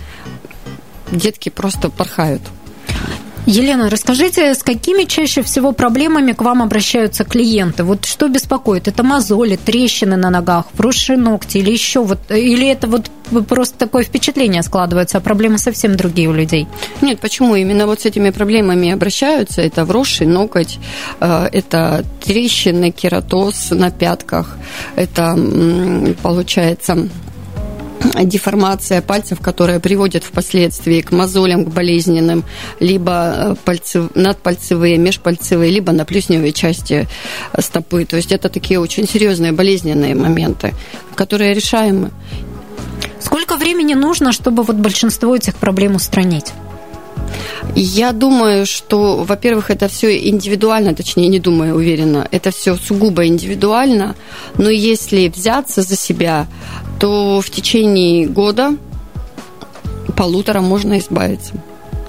детки 1.12 1.48
просто 1.48 1.88
порхают. 1.90 2.42
Елена, 3.44 3.90
расскажите, 3.90 4.54
с 4.54 4.62
какими 4.62 5.02
чаще 5.02 5.42
всего 5.42 5.72
проблемами 5.72 6.30
к 6.30 6.42
вам 6.42 6.62
обращаются 6.62 7.24
клиенты? 7.24 7.82
Вот 7.82 8.04
что 8.04 8.28
беспокоит? 8.28 8.86
Это 8.86 9.02
мозоли, 9.02 9.56
трещины 9.56 10.16
на 10.16 10.30
ногах, 10.30 10.66
вросшие 10.74 11.18
ногти 11.18 11.58
или 11.58 11.72
еще 11.72 12.04
вот, 12.04 12.20
или 12.30 12.68
это 12.68 12.86
вот 12.86 13.10
просто 13.48 13.78
такое 13.78 14.04
впечатление 14.04 14.62
складывается, 14.62 15.18
а 15.18 15.20
проблемы 15.20 15.58
совсем 15.58 15.96
другие 15.96 16.28
у 16.28 16.32
людей? 16.32 16.68
Нет, 17.00 17.18
почему? 17.18 17.56
Именно 17.56 17.86
вот 17.86 18.02
с 18.02 18.06
этими 18.06 18.30
проблемами 18.30 18.92
обращаются. 18.92 19.60
Это 19.60 19.84
вросший 19.84 20.28
ноготь, 20.28 20.78
э, 21.18 21.48
это 21.50 22.04
трещины, 22.24 22.92
кератоз 22.92 23.70
на 23.70 23.90
пятках, 23.90 24.56
это, 24.94 25.36
получается, 26.22 27.08
деформация 28.24 29.02
пальцев, 29.02 29.40
которая 29.40 29.80
приводит 29.80 30.24
впоследствии 30.24 31.00
к 31.00 31.12
мозолям, 31.12 31.64
к 31.64 31.68
болезненным, 31.68 32.44
либо 32.80 33.34
э, 33.34 33.54
пальцев, 33.64 34.10
надпальцевые, 34.14 34.98
межпальцевые, 34.98 35.70
либо 35.70 35.92
на 35.92 36.04
плюсневой 36.04 36.52
части 36.52 37.08
стопы. 37.58 38.04
То 38.04 38.16
есть 38.16 38.32
это 38.32 38.48
такие 38.48 38.80
очень 38.80 39.06
серьезные 39.06 39.52
болезненные 39.52 40.14
моменты, 40.14 40.74
которые 41.14 41.54
решаемы. 41.54 42.10
Сколько 43.20 43.56
времени 43.56 43.94
нужно, 43.94 44.32
чтобы 44.32 44.62
вот 44.62 44.76
большинство 44.76 45.34
этих 45.36 45.54
проблем 45.54 45.94
устранить? 45.94 46.52
Я 47.74 48.12
думаю, 48.12 48.66
что, 48.66 49.24
во-первых, 49.24 49.70
это 49.70 49.88
все 49.88 50.28
индивидуально, 50.28 50.94
точнее, 50.94 51.28
не 51.28 51.40
думаю, 51.40 51.74
уверена, 51.74 52.28
это 52.30 52.50
все 52.50 52.76
сугубо 52.76 53.26
индивидуально, 53.26 54.14
но 54.58 54.68
если 54.68 55.28
взяться 55.28 55.82
за 55.82 55.96
себя, 55.96 56.46
то 57.00 57.40
в 57.40 57.50
течение 57.50 58.26
года, 58.26 58.76
полутора 60.16 60.60
можно 60.60 60.98
избавиться. 60.98 61.54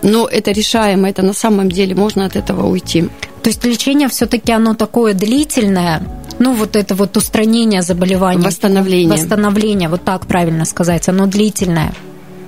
Но 0.01 0.27
это 0.27 0.51
решаемо, 0.51 1.09
это 1.09 1.21
на 1.21 1.33
самом 1.33 1.71
деле 1.71 1.95
можно 1.95 2.25
от 2.25 2.35
этого 2.35 2.67
уйти. 2.67 3.09
То 3.41 3.49
есть 3.49 3.63
лечение 3.63 4.09
все-таки 4.09 4.51
оно 4.51 4.73
такое 4.73 5.13
длительное, 5.13 6.01
ну, 6.39 6.53
вот 6.53 6.75
это 6.75 6.95
вот 6.95 7.15
устранение 7.15 7.81
заболевания. 7.81 8.43
Восстановление. 8.43 9.09
Восстановление, 9.09 9.89
вот 9.89 10.03
так 10.03 10.25
правильно 10.25 10.65
сказать, 10.65 11.07
оно 11.07 11.27
длительное. 11.27 11.93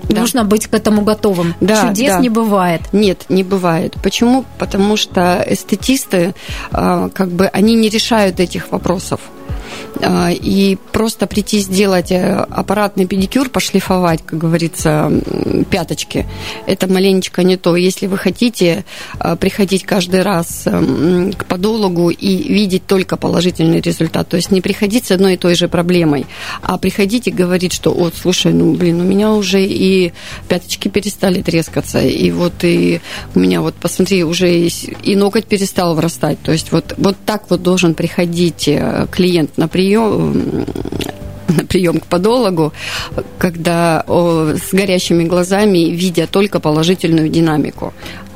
Да. 0.09 0.21
Нужно 0.21 0.43
быть 0.43 0.67
к 0.67 0.73
этому 0.73 1.01
готовым. 1.01 1.55
Да, 1.61 1.87
Чудес 1.87 2.13
да. 2.13 2.19
не 2.19 2.29
бывает. 2.29 2.81
Нет, 2.91 3.25
не 3.29 3.43
бывает. 3.43 3.95
Почему? 4.03 4.45
Потому 4.57 4.97
что 4.97 5.43
эстетисты, 5.47 6.35
а, 6.71 7.09
как 7.09 7.29
бы, 7.29 7.47
они 7.47 7.75
не 7.75 7.89
решают 7.89 8.39
этих 8.39 8.71
вопросов. 8.71 9.19
А, 10.01 10.31
и 10.31 10.77
просто 10.91 11.27
прийти 11.27 11.59
сделать 11.59 12.11
э, 12.11 12.45
аппаратный 12.49 13.05
педикюр, 13.05 13.49
пошлифовать, 13.49 14.21
как 14.25 14.39
говорится, 14.39 15.11
пяточки, 15.69 16.25
это 16.67 16.87
маленечко 16.87 17.43
не 17.43 17.57
то. 17.57 17.75
Если 17.75 18.07
вы 18.07 18.17
хотите 18.17 18.85
а, 19.19 19.35
приходить 19.35 19.83
каждый 19.83 20.21
раз 20.21 20.63
эм, 20.65 21.33
к 21.33 21.45
подологу 21.45 22.09
и 22.09 22.53
видеть 22.53 22.85
только 22.85 23.17
положительный 23.17 23.81
результат, 23.81 24.27
то 24.27 24.35
есть 24.35 24.51
не 24.51 24.61
приходить 24.61 25.05
с 25.05 25.11
одной 25.11 25.35
и 25.35 25.37
той 25.37 25.55
же 25.55 25.67
проблемой, 25.67 26.25
а 26.61 26.77
приходить 26.77 27.27
и 27.27 27.31
говорить, 27.31 27.73
что, 27.73 27.93
вот, 27.93 28.13
слушай, 28.21 28.53
ну, 28.53 28.73
блин, 28.73 29.01
у 29.01 29.03
меня 29.03 29.31
уже 29.31 29.63
и 29.63 30.13
пяточки 30.47 30.87
перестали 30.87 31.41
трескаться, 31.41 31.99
и 31.99 32.31
вот 32.31 32.63
и 32.63 33.01
у 33.33 33.39
меня 33.39 33.61
вот, 33.61 33.75
посмотри, 33.75 34.23
уже 34.23 34.67
и, 34.67 34.71
и 35.03 35.15
ноготь 35.15 35.45
перестал 35.45 35.95
врастать. 35.95 36.41
То 36.41 36.51
есть 36.51 36.71
вот, 36.71 36.93
вот 36.97 37.15
так 37.25 37.49
вот 37.49 37.63
должен 37.63 37.93
приходить 37.93 38.67
э, 38.67 39.07
клиент 39.11 39.57
на 39.57 39.67
прием 39.75 40.65
на 41.47 41.65
прием 41.67 41.99
к 41.99 42.05
подологу, 42.05 42.71
когда 43.37 44.03
о, 44.07 44.53
с 44.55 44.73
горящими 44.73 45.25
глазами, 45.25 45.91
видя 45.91 46.27
только 46.27 46.59
положительную 46.59 47.29
динамику. 47.29 47.93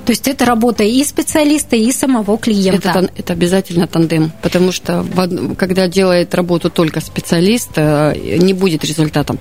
То 0.10 0.13
есть 0.13 0.28
это 0.28 0.43
работа 0.43 0.84
и 0.84 1.04
специалиста, 1.04 1.76
и 1.76 1.91
самого 1.91 2.39
клиента. 2.39 2.89
Это, 2.89 3.12
это 3.15 3.34
обязательно 3.34 3.86
тандем, 3.86 4.32
потому 4.41 4.72
что 4.72 5.06
когда 5.56 5.88
делает 5.88 6.34
работу 6.34 6.72
только 6.72 7.00
специалист, 7.00 7.69
э, 7.76 8.15
не 8.39 8.56
будет 8.56 8.84
результата. 8.84 9.36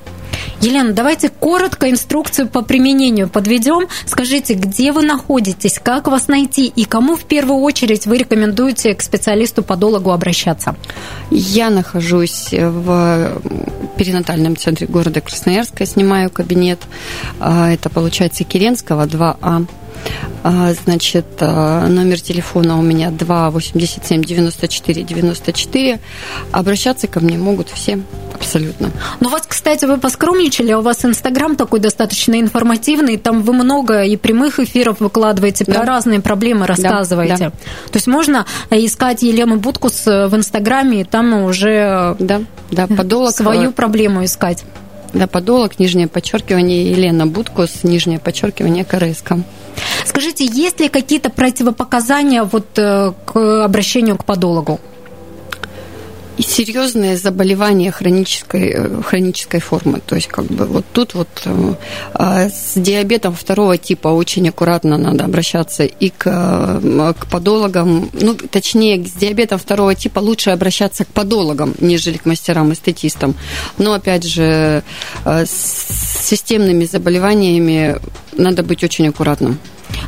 Елена, 0.61 0.92
давайте 0.92 1.31
коротко 1.31 1.88
инструкцию 1.88 2.48
по 2.48 2.61
применению 2.61 3.31
подведем. 3.31 3.88
Скажите, 4.04 4.52
где 4.52 4.92
вы 4.92 5.04
находитесь, 5.04 5.81
как 5.83 6.07
вас 6.07 6.28
найти 6.28 6.66
и 6.66 6.85
кому 6.85 7.16
в 7.16 7.24
первую 7.24 7.61
очередь 7.61 8.04
вы 8.04 8.18
рекомендуете 8.18 8.94
к 8.94 9.00
специалисту-подологу 9.00 10.11
обращаться? 10.11 10.76
Я 11.31 11.70
нахожусь 11.70 12.48
в 12.52 13.40
перинатальном 13.96 14.54
центре 14.54 14.87
города 14.87 15.22
Красноярска, 15.22 15.87
снимаю 15.87 16.28
кабинет. 16.28 16.81
А, 17.40 17.72
это 17.72 17.88
получается 17.88 18.44
Киренского, 18.44 19.07
2А. 19.07 19.66
А, 20.44 20.72
значит, 20.72 21.26
а, 21.40 21.87
номер 21.88 22.20
телефона 22.20 22.78
у 22.78 22.82
меня 22.82 23.11
2 23.11 23.50
87 23.50 24.22
94 24.22 25.02
94. 25.02 26.00
Обращаться 26.52 27.06
ко 27.06 27.20
мне 27.20 27.37
могут 27.37 27.68
все 27.68 28.00
абсолютно. 28.32 28.90
Ну, 29.20 29.28
вас, 29.30 29.42
кстати, 29.46 29.84
вы 29.84 29.98
поскромничали, 29.98 30.72
у 30.72 30.80
вас 30.80 31.04
Инстаграм 31.04 31.56
такой 31.56 31.80
достаточно 31.80 32.40
информативный, 32.40 33.16
там 33.16 33.42
вы 33.42 33.52
много 33.52 34.04
и 34.04 34.16
прямых 34.16 34.61
эфиров 34.61 35.00
выкладываете, 35.00 35.64
да. 35.64 35.74
про 35.74 35.84
разные 35.84 36.20
проблемы 36.20 36.66
рассказываете. 36.66 37.37
Да, 37.37 37.44
да. 37.46 37.50
То 37.90 37.96
есть 37.96 38.06
можно 38.06 38.46
искать 38.70 39.22
Елену 39.22 39.56
Будкус 39.56 40.06
в 40.06 40.30
Инстаграме, 40.34 41.00
и 41.00 41.04
там 41.04 41.42
уже 41.42 42.16
да, 42.18 42.42
да, 42.70 42.87
подолог, 42.87 43.34
свою 43.34 43.72
проблему 43.72 44.24
искать. 44.24 44.64
Да, 45.12 45.26
подолог, 45.26 45.78
нижнее 45.78 46.06
подчеркивание, 46.06 46.90
Елена 46.90 47.26
Будкус, 47.26 47.82
нижнее 47.82 48.18
подчеркивание, 48.18 48.84
КРСК. 48.84 49.32
Скажите, 50.05 50.45
есть 50.45 50.81
ли 50.81 50.88
какие-то 50.88 51.31
противопоказания 51.31 52.45
вот 52.45 52.79
э, 52.79 53.12
к 53.27 53.64
обращению 53.64 54.17
к 54.17 54.25
подологу? 54.25 54.81
И 56.38 56.42
серьезные 56.42 57.16
заболевания 57.16 57.90
хронической, 57.90 58.70
э, 58.70 59.03
хронической 59.03 59.61
формы. 59.61 60.01
То 60.01 60.14
есть, 60.14 60.29
как 60.29 60.44
бы 60.46 60.66
вот 60.66 60.85
тут 60.92 61.14
вот 61.14 61.29
э, 61.44 61.74
а 62.14 62.48
с 62.48 62.74
диабетом 62.77 63.35
второго 63.35 63.77
типа 63.77 64.09
очень 64.09 64.48
аккуратно 64.48 64.96
надо 64.96 65.24
обращаться 65.24 65.85
и 65.85 66.11
к, 66.11 66.24
к 66.24 67.27
подологам, 67.31 68.11
ну, 68.12 68.35
точнее, 68.35 69.05
с 69.05 69.12
диабетом 69.12 69.59
второго 69.59 69.94
типа 69.94 70.20
лучше 70.20 70.51
обращаться 70.51 71.05
к 71.05 71.09
подологам, 71.09 71.74
нежели 71.81 72.18
к 72.18 72.24
мастерам-эстетистам. 72.24 73.35
Но, 73.77 73.94
опять 73.94 74.24
же, 74.24 74.83
с 75.24 76.27
системными 76.29 76.85
заболеваниями 76.85 77.96
надо 78.37 78.62
быть 78.62 78.85
очень 78.85 79.09
аккуратным. 79.09 79.59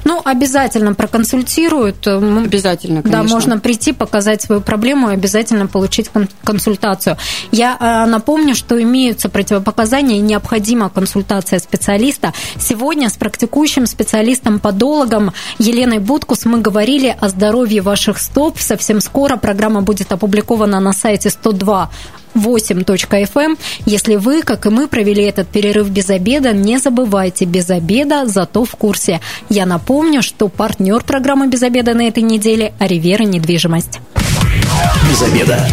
Ну, 0.04 0.20
обязательно 0.24 0.94
проконсультируют. 0.94 2.06
Обязательно, 2.06 3.02
конечно. 3.02 3.22
Да, 3.22 3.28
можно 3.28 3.58
прийти, 3.58 3.92
показать 3.92 4.42
свою 4.42 4.60
проблему 4.60 5.10
и 5.10 5.14
обязательно 5.14 5.66
получить 5.66 6.10
консультацию. 6.44 7.16
Я 7.52 7.76
а, 7.78 8.06
напомню, 8.06 8.54
что 8.54 8.80
имеются 8.80 9.28
противопоказания 9.28 10.16
и 10.16 10.20
необходима 10.20 10.88
консультация 10.90 11.58
специалиста. 11.58 12.32
Сегодня 12.58 13.08
с 13.08 13.16
практикующим 13.16 13.86
специалистом-подологом 13.86 15.32
Еленой 15.58 15.98
Будкус 15.98 16.44
мы 16.44 16.60
говорили 16.60 17.16
о 17.20 17.28
здоровье 17.28 17.82
ваших 17.82 18.18
стоп. 18.18 18.58
Совсем 18.58 19.00
скоро 19.00 19.36
программа 19.36 19.82
будет 19.82 20.12
опубликована 20.12 20.80
на 20.80 20.92
сайте 20.92 21.30
102 21.30 21.90
8.fm. 22.34 23.40
Эм. 23.40 23.58
Если 23.86 24.16
вы, 24.16 24.42
как 24.42 24.66
и 24.66 24.70
мы, 24.70 24.88
провели 24.88 25.22
этот 25.24 25.48
перерыв 25.48 25.88
без 25.88 26.10
обеда, 26.10 26.52
не 26.52 26.78
забывайте, 26.78 27.44
без 27.44 27.70
обеда, 27.70 28.26
зато 28.26 28.64
в 28.64 28.70
курсе. 28.76 29.20
Я 29.48 29.66
напомню, 29.66 30.22
что 30.22 30.48
партнер 30.48 31.02
программы 31.02 31.48
«Без 31.48 31.62
обеда» 31.62 31.94
на 31.94 32.02
этой 32.02 32.22
неделе– 32.22 32.72
Аривера 32.78 33.22
недвижимость. 33.22 34.00
Без 35.08 35.22
обеда. 35.22 35.66